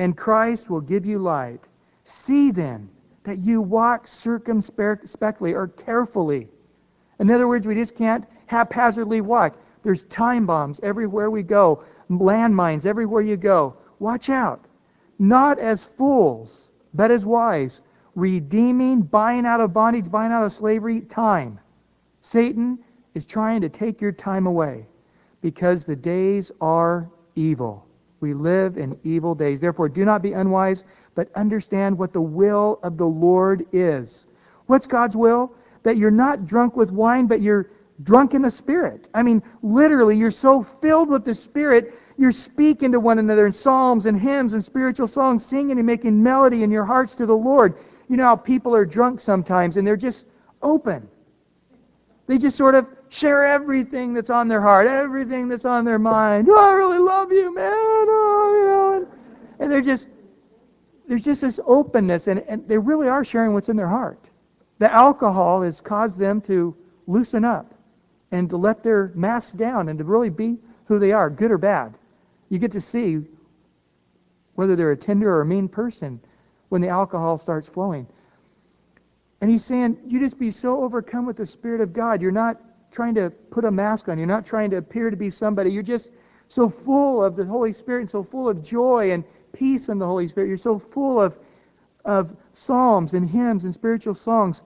[0.00, 1.68] And Christ will give you light.
[2.04, 2.88] See then
[3.24, 6.48] that you walk circumspectly or carefully.
[7.18, 9.58] In other words, we just can't haphazardly walk.
[9.82, 13.76] There's time bombs everywhere we go, landmines everywhere you go.
[13.98, 14.64] Watch out.
[15.18, 17.82] Not as fools, but as wise,
[18.14, 21.60] redeeming, buying out of bondage, buying out of slavery, time.
[22.22, 22.78] Satan
[23.12, 24.86] is trying to take your time away
[25.42, 27.84] because the days are evil.
[28.20, 29.60] We live in evil days.
[29.60, 34.26] Therefore, do not be unwise, but understand what the will of the Lord is.
[34.66, 35.52] What's God's will?
[35.82, 37.70] That you're not drunk with wine, but you're
[38.02, 39.08] drunk in the Spirit.
[39.14, 43.52] I mean, literally, you're so filled with the Spirit, you're speaking to one another in
[43.52, 47.36] psalms and hymns and spiritual songs, singing and making melody in your hearts to the
[47.36, 47.76] Lord.
[48.08, 50.26] You know how people are drunk sometimes and they're just
[50.62, 51.08] open.
[52.26, 56.48] They just sort of share everything that's on their heart, everything that's on their mind.
[56.48, 57.72] Oh, I really love you, man.
[57.72, 59.06] Oh, you know, and,
[59.58, 60.08] and they're just
[61.08, 64.30] there's just this openness, and, and they really are sharing what's in their heart.
[64.78, 66.76] The alcohol has caused them to
[67.08, 67.74] loosen up
[68.30, 71.58] and to let their masks down and to really be who they are, good or
[71.58, 71.98] bad.
[72.48, 73.22] You get to see
[74.54, 76.20] whether they're a tender or a mean person
[76.68, 78.06] when the alcohol starts flowing.
[79.40, 82.22] And he's saying, you just be so overcome with the Spirit of God.
[82.22, 84.18] You're not trying to put a mask on.
[84.18, 85.70] You're not trying to appear to be somebody.
[85.70, 86.10] You're just
[86.48, 90.06] so full of the Holy Spirit and so full of joy and peace in the
[90.06, 90.48] Holy Spirit.
[90.48, 91.38] You're so full of,
[92.04, 94.62] of psalms and hymns and spiritual songs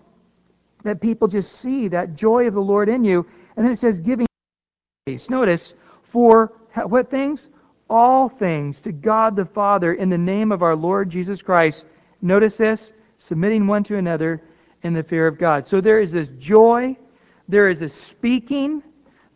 [0.82, 3.26] that people just see that joy of the Lord in you.
[3.56, 4.26] And then it says, giving
[5.06, 5.28] grace.
[5.28, 6.52] Notice, for
[6.86, 7.48] what things?
[7.90, 11.84] All things to God the Father in the name of our Lord Jesus Christ.
[12.22, 14.42] Notice this, submitting one to another
[14.82, 15.66] in the fear of God.
[15.66, 16.96] So there is this joy
[17.48, 18.82] there is a speaking,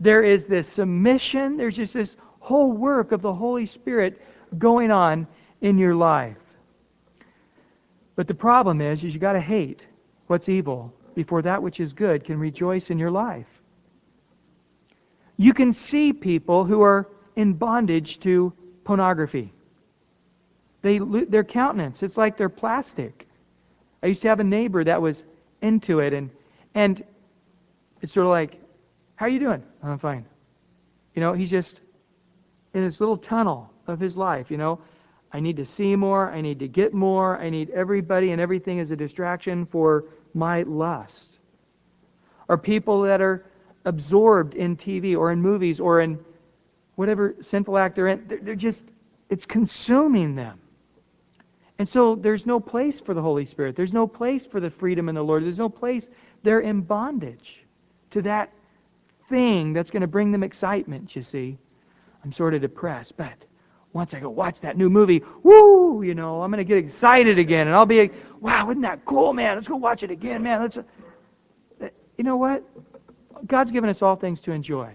[0.01, 4.23] there is this submission, there's just this whole work of the Holy Spirit
[4.57, 5.27] going on
[5.61, 6.37] in your life.
[8.17, 9.83] But the problem is, is you got to hate
[10.27, 13.47] what's evil before that which is good can rejoice in your life.
[15.37, 18.53] You can see people who are in bondage to
[18.85, 19.53] pornography.
[20.83, 23.27] They their countenance, it's like they're plastic.
[24.03, 25.25] I used to have a neighbor that was
[25.61, 26.31] into it and
[26.75, 27.05] and
[28.03, 28.61] it's sort of like,
[29.17, 29.63] how are you doing?
[29.83, 30.27] I'm fine.
[31.15, 31.81] You know, he's just
[32.75, 34.81] in this little tunnel of his life, you know.
[35.33, 36.31] I need to see more.
[36.31, 37.37] I need to get more.
[37.37, 41.39] I need everybody and everything as a distraction for my lust.
[42.49, 43.45] Or people that are
[43.85, 46.19] absorbed in TV or in movies or in
[46.95, 48.41] whatever sinful act they're in.
[48.43, 48.85] They're just,
[49.29, 50.61] it's consuming them.
[51.79, 53.77] And so there's no place for the Holy Spirit.
[53.77, 55.45] There's no place for the freedom in the Lord.
[55.45, 56.09] There's no place.
[56.43, 57.65] They're in bondage
[58.11, 58.53] to that
[59.29, 61.59] thing that's going to bring them excitement, you see.
[62.25, 63.45] I'm sort of depressed, but
[63.93, 67.39] once I go watch that new movie, woo, you know, I'm going to get excited
[67.39, 69.57] again, and I'll be like, wow, isn't that cool, man?
[69.57, 70.63] Let's go watch it again, man.
[70.63, 70.77] Let's.
[70.77, 70.83] Uh,
[72.17, 72.65] you know what?
[73.47, 74.93] God's given us all things to enjoy.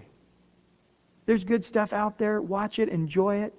[1.26, 2.42] There's good stuff out there.
[2.42, 3.54] Watch it, enjoy it.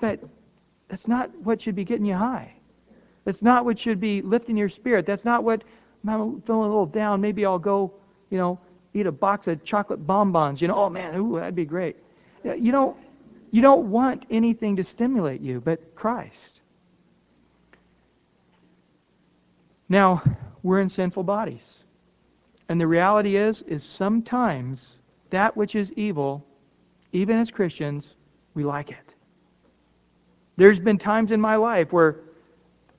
[0.00, 0.20] But
[0.88, 2.54] that's not what should be getting you high.
[3.24, 5.06] That's not what should be lifting your spirit.
[5.06, 5.64] That's not what
[6.06, 7.20] I'm feeling a little down.
[7.20, 7.94] Maybe I'll go
[8.32, 8.58] you know,
[8.94, 10.62] eat a box of chocolate bonbons.
[10.62, 11.96] You know, oh man, ooh, that'd be great.
[12.42, 12.96] You don't,
[13.50, 16.62] you don't want anything to stimulate you but Christ.
[19.88, 20.22] Now,
[20.62, 21.60] we're in sinful bodies.
[22.70, 26.42] And the reality is, is sometimes that which is evil,
[27.12, 28.14] even as Christians,
[28.54, 29.14] we like it.
[30.56, 32.20] There's been times in my life where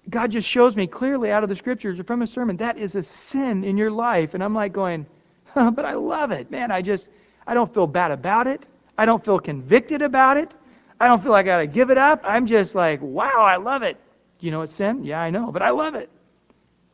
[0.10, 2.94] God just shows me clearly out of the scriptures or from a sermon, that is
[2.94, 4.36] a sin in your life.
[4.36, 5.08] And I'm like going,
[5.76, 6.50] but I love it.
[6.52, 7.08] Man, I just,
[7.48, 8.66] I don't feel bad about it.
[8.98, 10.52] I don't feel convicted about it.
[11.00, 12.22] I don't feel like I got to give it up.
[12.24, 13.98] I'm just like, wow, I love it.
[14.40, 15.04] You know it's sin?
[15.04, 16.10] Yeah, I know, but I love it.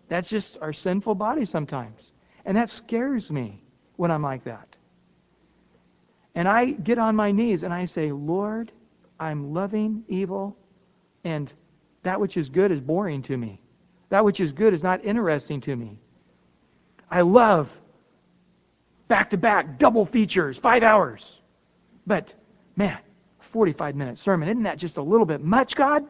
[0.08, 2.02] That's just our sinful body sometimes.
[2.46, 3.62] And that scares me
[3.98, 4.76] when I'm like that.
[6.36, 8.72] And I get on my knees and I say, Lord,
[9.20, 10.56] I'm loving evil,
[11.24, 11.52] and
[12.04, 13.60] that which is good is boring to me.
[14.10, 16.00] That which is good is not interesting to me.
[17.12, 17.70] I love
[19.10, 21.26] back to back double features, five hours.
[22.08, 22.34] But,
[22.78, 23.00] man,
[23.52, 26.06] 45 minute sermon, isn't that just a little bit much, God?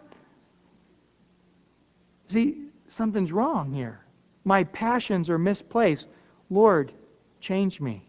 [2.31, 4.01] See, something's wrong here.
[4.43, 6.05] My passions are misplaced.
[6.51, 6.91] Lord,
[7.39, 8.05] change me.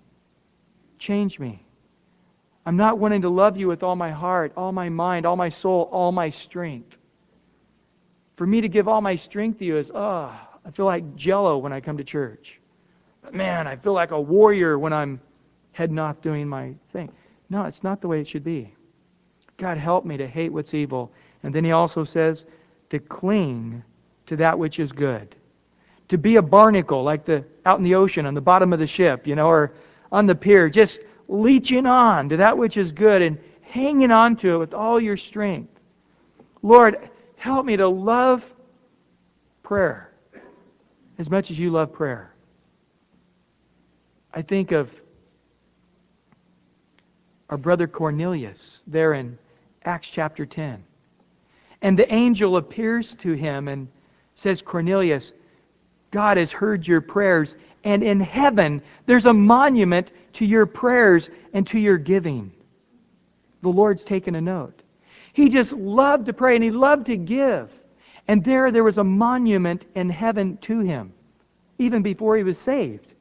[0.99, 1.65] Change me.
[2.67, 5.49] I'm not wanting to love you with all my heart, all my mind, all my
[5.49, 6.97] soul, all my strength.
[8.37, 11.59] For me to give all my strength to you is, oh, I feel like jello
[11.59, 12.60] when I come to church.
[13.33, 15.21] Man, I feel like a warrior when I'm
[15.73, 17.13] heading off doing my thing.
[17.49, 18.75] No, it's not the way it should be.
[19.57, 21.13] God, help me to hate what's evil.
[21.43, 22.45] And then he also says
[22.91, 23.83] to cling
[24.27, 25.35] to that which is good.
[26.09, 28.87] To be a barnacle, like the out in the ocean on the bottom of the
[28.87, 29.73] ship, you know, or
[30.11, 30.99] on the pier, just
[31.29, 35.17] leeching on to that which is good and hanging on to it with all your
[35.17, 35.73] strength.
[36.63, 38.43] Lord, help me to love
[39.63, 40.13] prayer
[41.19, 42.35] as much as you love prayer.
[44.33, 44.91] I think of
[47.49, 49.37] our brother Cornelius there in
[49.85, 50.83] Acts chapter 10.
[51.83, 53.89] And the angel appears to him and
[54.37, 55.33] says, Cornelius,
[56.11, 61.67] God has heard your prayers, and in heaven there's a monument to your prayers and
[61.67, 62.53] to your giving.
[63.63, 64.83] The Lord's taken a note.
[65.33, 67.73] He just loved to pray and he loved to give.
[68.29, 71.13] And there, there was a monument in heaven to him,
[71.79, 73.15] even before he was saved.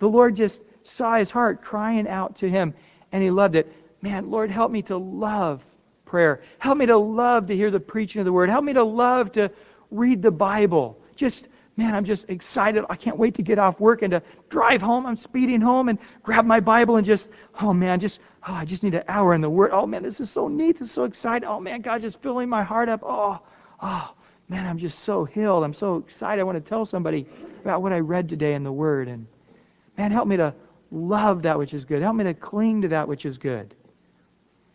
[0.00, 2.74] The Lord just saw his heart crying out to him,
[3.12, 3.72] and he loved it.
[4.02, 5.62] Man, Lord, help me to love
[6.04, 6.42] prayer.
[6.58, 8.50] Help me to love to hear the preaching of the word.
[8.50, 9.50] Help me to love to
[9.90, 10.98] read the Bible.
[11.14, 11.46] Just
[11.80, 12.84] man, I'm just excited.
[12.90, 15.06] I can't wait to get off work and to drive home.
[15.06, 17.28] I'm speeding home and grab my Bible and just,
[17.60, 19.70] oh man, just, oh, I just need an hour in the Word.
[19.72, 20.78] Oh man, this is so neat.
[20.78, 21.48] This is so exciting.
[21.48, 23.00] Oh man, God just filling my heart up.
[23.02, 23.40] Oh,
[23.82, 24.14] oh,
[24.48, 25.64] man, I'm just so healed.
[25.64, 26.40] I'm so excited.
[26.40, 27.26] I want to tell somebody
[27.62, 29.08] about what I read today in the Word.
[29.08, 29.26] And
[30.00, 30.54] man, help me to
[30.90, 32.00] love that which is good.
[32.00, 33.74] Help me to cling to that which is good.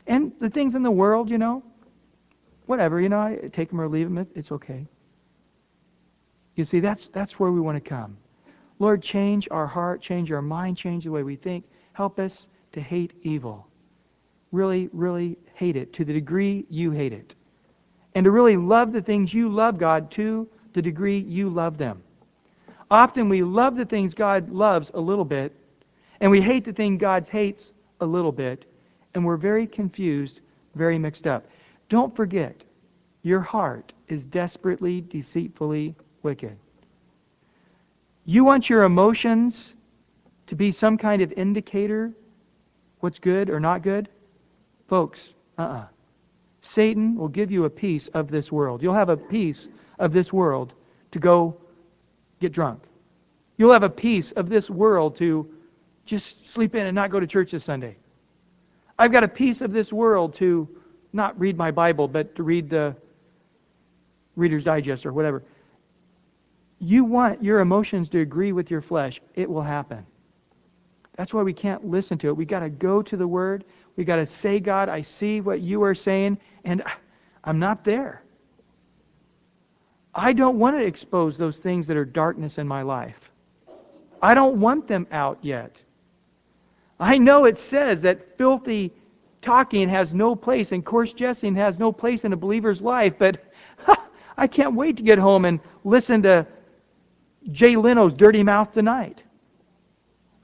[0.05, 1.63] And the things in the world, you know,
[2.67, 4.27] whatever, you know, I take them or leave them.
[4.35, 4.85] It's okay.
[6.55, 8.17] You see, that's, that's where we want to come.
[8.77, 11.65] Lord, change our heart, change our mind, change the way we think.
[11.93, 13.67] Help us to hate evil.
[14.51, 17.33] Really, really hate it to the degree you hate it.
[18.13, 22.03] And to really love the things you love, God, to the degree you love them.
[22.95, 25.53] Often we love the things God loves a little bit,
[26.21, 28.63] and we hate the thing God hates a little bit,
[29.13, 30.39] and we're very confused,
[30.75, 31.45] very mixed up.
[31.89, 32.55] Don't forget,
[33.21, 35.93] your heart is desperately, deceitfully
[36.23, 36.55] wicked.
[38.23, 39.73] You want your emotions
[40.47, 42.13] to be some kind of indicator
[43.01, 44.07] what's good or not good?
[44.87, 45.19] Folks,
[45.57, 45.77] uh uh-uh.
[45.79, 45.85] uh
[46.61, 48.81] Satan will give you a piece of this world.
[48.81, 49.67] You'll have a piece
[49.99, 50.71] of this world
[51.11, 51.57] to go
[52.45, 52.81] get drunk.
[53.57, 55.49] You'll have a piece of this world to
[56.05, 57.97] just sleep in and not go to church this Sunday.
[58.97, 60.67] I've got a piece of this world to
[61.13, 62.95] not read my Bible, but to read the
[64.35, 65.43] Reader's Digest or whatever
[66.79, 70.05] you want your emotions to agree with your flesh, it will happen.
[71.17, 72.37] That's why we can't listen to it.
[72.37, 73.63] We've got to go to the Word.
[73.95, 76.83] We've got to say, God, I see what you are saying, and
[77.43, 78.21] I'm not there.
[80.15, 83.19] I don't want to expose those things that are darkness in my life.
[84.21, 85.75] I don't want them out yet.
[86.99, 88.93] I know it says that filthy
[89.41, 93.43] talking has no place and coarse jesting has no place in a believer's life, but
[94.37, 96.47] I can't wait to get home and listen to
[97.51, 99.21] Jay Leno's dirty mouth tonight.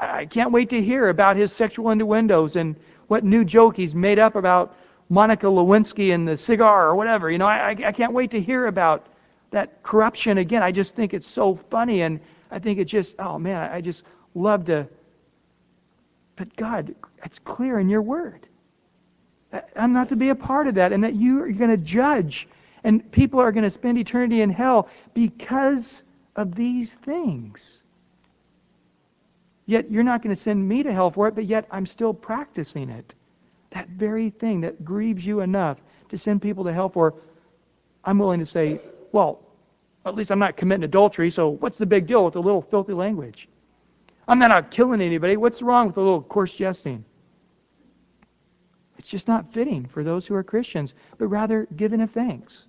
[0.01, 2.75] I can't wait to hear about his sexual innuendos and
[3.07, 4.75] what new joke he's made up about
[5.09, 7.31] Monica Lewinsky and the cigar or whatever.
[7.31, 9.07] You know, I, I can't wait to hear about
[9.51, 10.63] that corruption again.
[10.63, 14.03] I just think it's so funny, and I think it just, oh man, I just
[14.33, 14.87] love to.
[16.35, 18.47] But God, it's clear in your word.
[19.75, 22.47] I'm not to be a part of that, and that you are going to judge,
[22.83, 26.01] and people are going to spend eternity in hell because
[26.35, 27.79] of these things.
[29.65, 32.13] Yet you're not going to send me to hell for it, but yet I'm still
[32.13, 33.13] practicing it.
[33.71, 35.77] That very thing that grieves you enough
[36.09, 37.13] to send people to hell for,
[38.03, 38.81] I'm willing to say,
[39.11, 39.39] well,
[40.05, 42.93] at least I'm not committing adultery, so what's the big deal with a little filthy
[42.93, 43.47] language?
[44.27, 45.37] I'm not out killing anybody.
[45.37, 47.03] What's wrong with a little coarse jesting?
[48.97, 52.65] It's just not fitting for those who are Christians, but rather giving of thanks.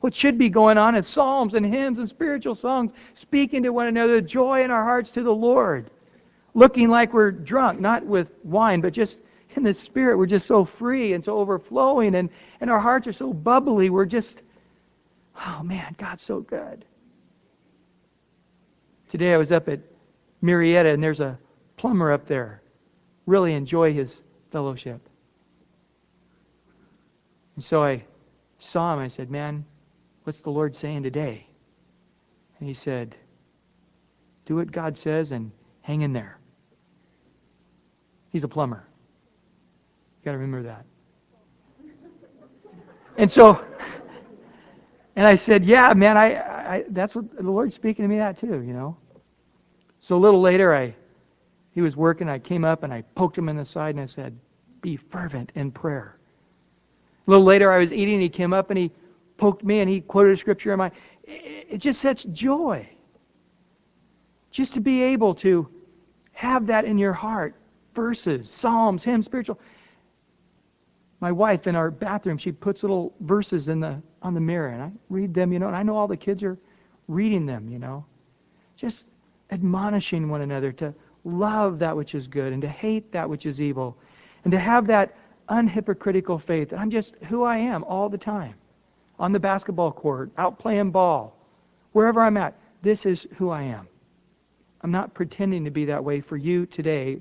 [0.00, 3.86] What should be going on is psalms and hymns and spiritual songs, speaking to one
[3.86, 5.90] another, joy in our hearts to the Lord.
[6.54, 9.18] Looking like we're drunk, not with wine, but just
[9.56, 10.16] in the spirit.
[10.16, 12.30] We're just so free and so overflowing, and,
[12.60, 13.90] and our hearts are so bubbly.
[13.90, 14.42] We're just,
[15.46, 16.84] Oh man, God's so good.
[19.10, 19.80] Today I was up at
[20.42, 21.38] Marietta and there's a
[21.76, 22.62] plumber up there.
[23.26, 24.20] Really enjoy his
[24.52, 25.00] fellowship.
[27.56, 28.04] And so I
[28.58, 29.00] saw him.
[29.00, 29.64] I said, Man,
[30.24, 31.46] what's the Lord saying today?
[32.58, 33.16] And he said,
[34.46, 36.38] Do what God says and hang in there.
[38.30, 38.84] He's a plumber.
[40.20, 40.84] You got to remember that.
[43.16, 43.64] And so,
[45.20, 48.40] and I said, Yeah, man, I, I, that's what the Lord's speaking to me that
[48.40, 48.96] too, you know.
[49.98, 50.94] So a little later, I,
[51.72, 52.26] he was working.
[52.26, 54.34] I came up and I poked him in the side and I said,
[54.80, 56.16] Be fervent in prayer.
[57.26, 58.14] A little later, I was eating.
[58.14, 58.90] And he came up and he
[59.36, 60.90] poked me and he quoted a scripture in my.
[61.24, 62.88] It's just such joy.
[64.50, 65.68] Just to be able to
[66.32, 67.54] have that in your heart.
[67.94, 69.60] Verses, psalms, hymns, spiritual.
[71.20, 74.82] My wife in our bathroom, she puts little verses in the on the mirror, and
[74.82, 76.58] I read them, you know, and I know all the kids are
[77.08, 78.04] reading them, you know.
[78.76, 79.04] Just
[79.50, 80.94] admonishing one another to
[81.24, 83.96] love that which is good and to hate that which is evil
[84.44, 85.14] and to have that
[85.50, 88.54] unhypocritical faith I'm just who I am all the time
[89.18, 91.36] on the basketball court, out playing ball,
[91.92, 92.54] wherever I'm at.
[92.82, 93.86] This is who I am.
[94.80, 97.20] I'm not pretending to be that way for you today.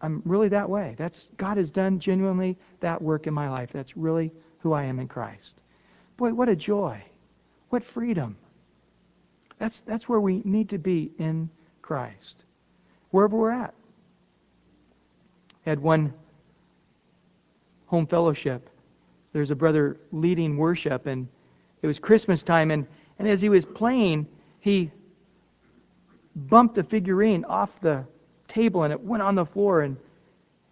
[0.00, 0.94] I'm really that way.
[0.98, 3.70] That's God has done genuinely that work in my life.
[3.72, 5.54] That's really who I am in Christ.
[6.16, 7.02] Boy, what a joy.
[7.70, 8.36] What freedom.
[9.58, 11.50] That's that's where we need to be in
[11.82, 12.44] Christ.
[13.10, 13.74] Wherever we're at.
[15.66, 16.14] I had one
[17.86, 18.70] home fellowship.
[19.32, 21.28] There's a brother leading worship, and
[21.82, 22.86] it was Christmas time, and,
[23.18, 24.26] and as he was playing,
[24.60, 24.90] he
[26.34, 28.04] bumped a figurine off the
[28.58, 29.96] table and it went on the floor, and,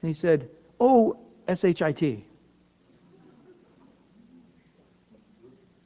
[0.03, 0.49] and he said,
[0.80, 1.16] Oh,
[1.49, 2.24] S H I T.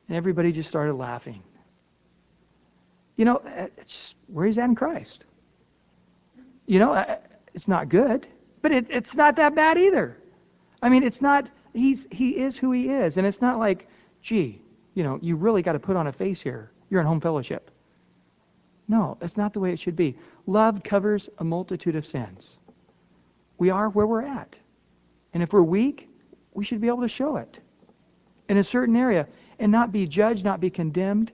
[0.09, 1.42] And everybody just started laughing.
[3.16, 5.24] You know, uh, it's where he's at in Christ.
[6.66, 7.16] You know, uh,
[7.55, 8.26] it's not good,
[8.62, 10.16] but it, it's not that bad either.
[10.82, 13.18] I mean, it's not, he's, he is who he is.
[13.18, 13.88] And it's not like,
[14.22, 14.62] gee,
[14.94, 16.72] you know, you really got to put on a face here.
[16.88, 17.70] You're in home fellowship.
[18.91, 20.16] No, that's not the way it should be.
[20.49, 22.59] Love covers a multitude of sins.
[23.57, 24.59] We are where we're at.
[25.32, 26.09] And if we're weak,
[26.55, 27.61] we should be able to show it
[28.49, 29.28] in a certain area
[29.61, 31.30] and not be judged, not be condemned.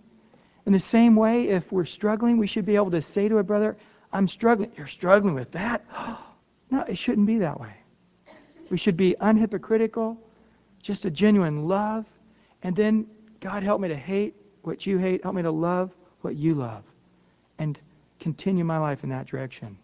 [0.66, 3.42] In the same way, if we're struggling, we should be able to say to a
[3.42, 3.78] brother,
[4.12, 4.70] I'm struggling.
[4.76, 5.82] You're struggling with that?
[6.70, 7.72] no, it shouldn't be that way.
[8.68, 10.18] We should be unhypocritical,
[10.82, 12.04] just a genuine love.
[12.62, 13.06] And then,
[13.40, 15.22] God, help me to hate what you hate.
[15.22, 15.90] Help me to love
[16.20, 16.82] what you love.
[17.58, 17.78] And
[18.20, 19.78] continue my life in that direction.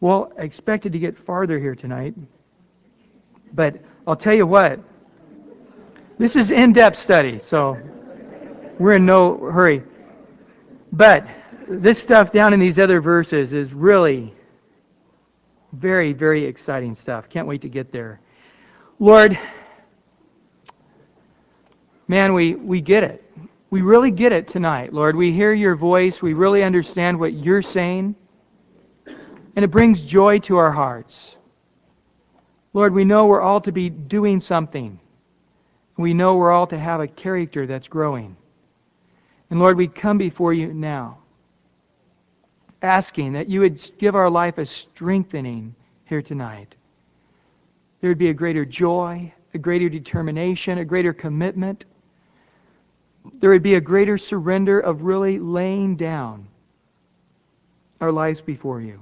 [0.00, 2.14] Well, I expected to get farther here tonight.
[3.52, 3.76] But
[4.06, 4.80] I'll tell you what,
[6.18, 7.78] this is in depth study, so
[8.78, 9.82] we're in no hurry.
[10.92, 11.26] But
[11.68, 14.34] this stuff down in these other verses is really
[15.72, 17.28] very, very exciting stuff.
[17.28, 18.20] Can't wait to get there.
[18.98, 19.38] Lord,
[22.08, 23.24] man, we, we get it.
[23.70, 25.14] We really get it tonight, Lord.
[25.14, 26.20] We hear your voice.
[26.20, 28.16] We really understand what you're saying.
[29.06, 31.36] And it brings joy to our hearts.
[32.72, 34.98] Lord, we know we're all to be doing something.
[35.96, 38.36] We know we're all to have a character that's growing.
[39.50, 41.18] And Lord, we come before you now
[42.82, 45.74] asking that you would give our life a strengthening
[46.06, 46.74] here tonight.
[48.00, 51.84] There would be a greater joy, a greater determination, a greater commitment.
[53.40, 56.46] There would be a greater surrender of really laying down
[58.00, 59.00] our lives before you.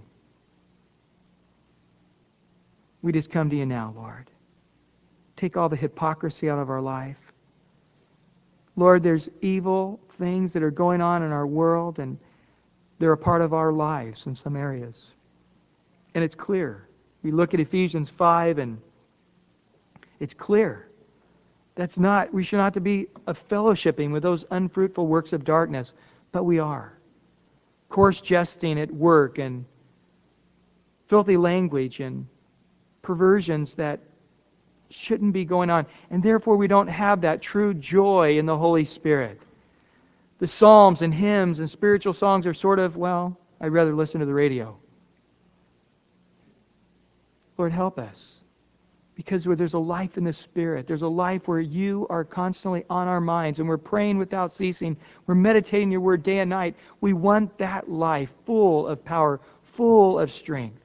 [3.02, 4.30] We just come to you now, Lord.
[5.36, 7.16] Take all the hypocrisy out of our life.
[8.76, 12.18] Lord, there's evil things that are going on in our world, and
[12.98, 14.96] they're a part of our lives in some areas.
[16.14, 16.88] And it's clear.
[17.22, 18.78] We look at Ephesians 5 and
[20.20, 20.87] it's clear.
[21.78, 25.92] That's not, we should not to be a fellowshipping with those unfruitful works of darkness,
[26.32, 26.92] but we are.
[27.88, 29.64] Coarse jesting at work and
[31.06, 32.26] filthy language and
[33.02, 34.00] perversions that
[34.90, 35.86] shouldn't be going on.
[36.10, 39.40] And therefore, we don't have that true joy in the Holy Spirit
[40.38, 44.26] the psalms and hymns and spiritual songs are sort of, well, I'd rather listen to
[44.26, 44.76] the radio.
[47.56, 48.37] Lord, help us.
[49.18, 50.86] Because there's a life in the Spirit.
[50.86, 54.96] There's a life where you are constantly on our minds and we're praying without ceasing.
[55.26, 56.76] We're meditating your word day and night.
[57.00, 59.40] We want that life full of power,
[59.76, 60.78] full of strength.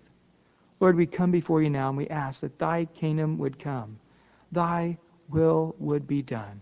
[0.80, 4.00] Lord, we come before you now and we ask that thy kingdom would come.
[4.52, 4.98] Thy
[5.30, 6.60] will would be done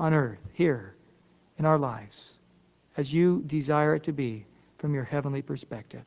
[0.00, 0.96] on earth, here,
[1.58, 2.16] in our lives
[2.96, 4.44] as you desire it to be
[4.78, 6.02] from your heavenly perspective.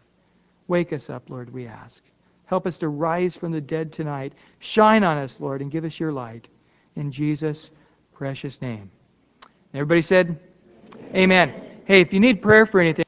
[0.67, 2.01] Wake us up, Lord, we ask.
[2.49, 4.33] Help us to rise from the dead tonight.
[4.57, 6.47] Shine on us, Lord, and give us your light.
[6.95, 7.69] In Jesus'
[8.11, 8.89] precious name.
[9.75, 10.39] Everybody said,
[11.13, 11.53] Amen.
[11.85, 13.05] Hey, if you need prayer for anything,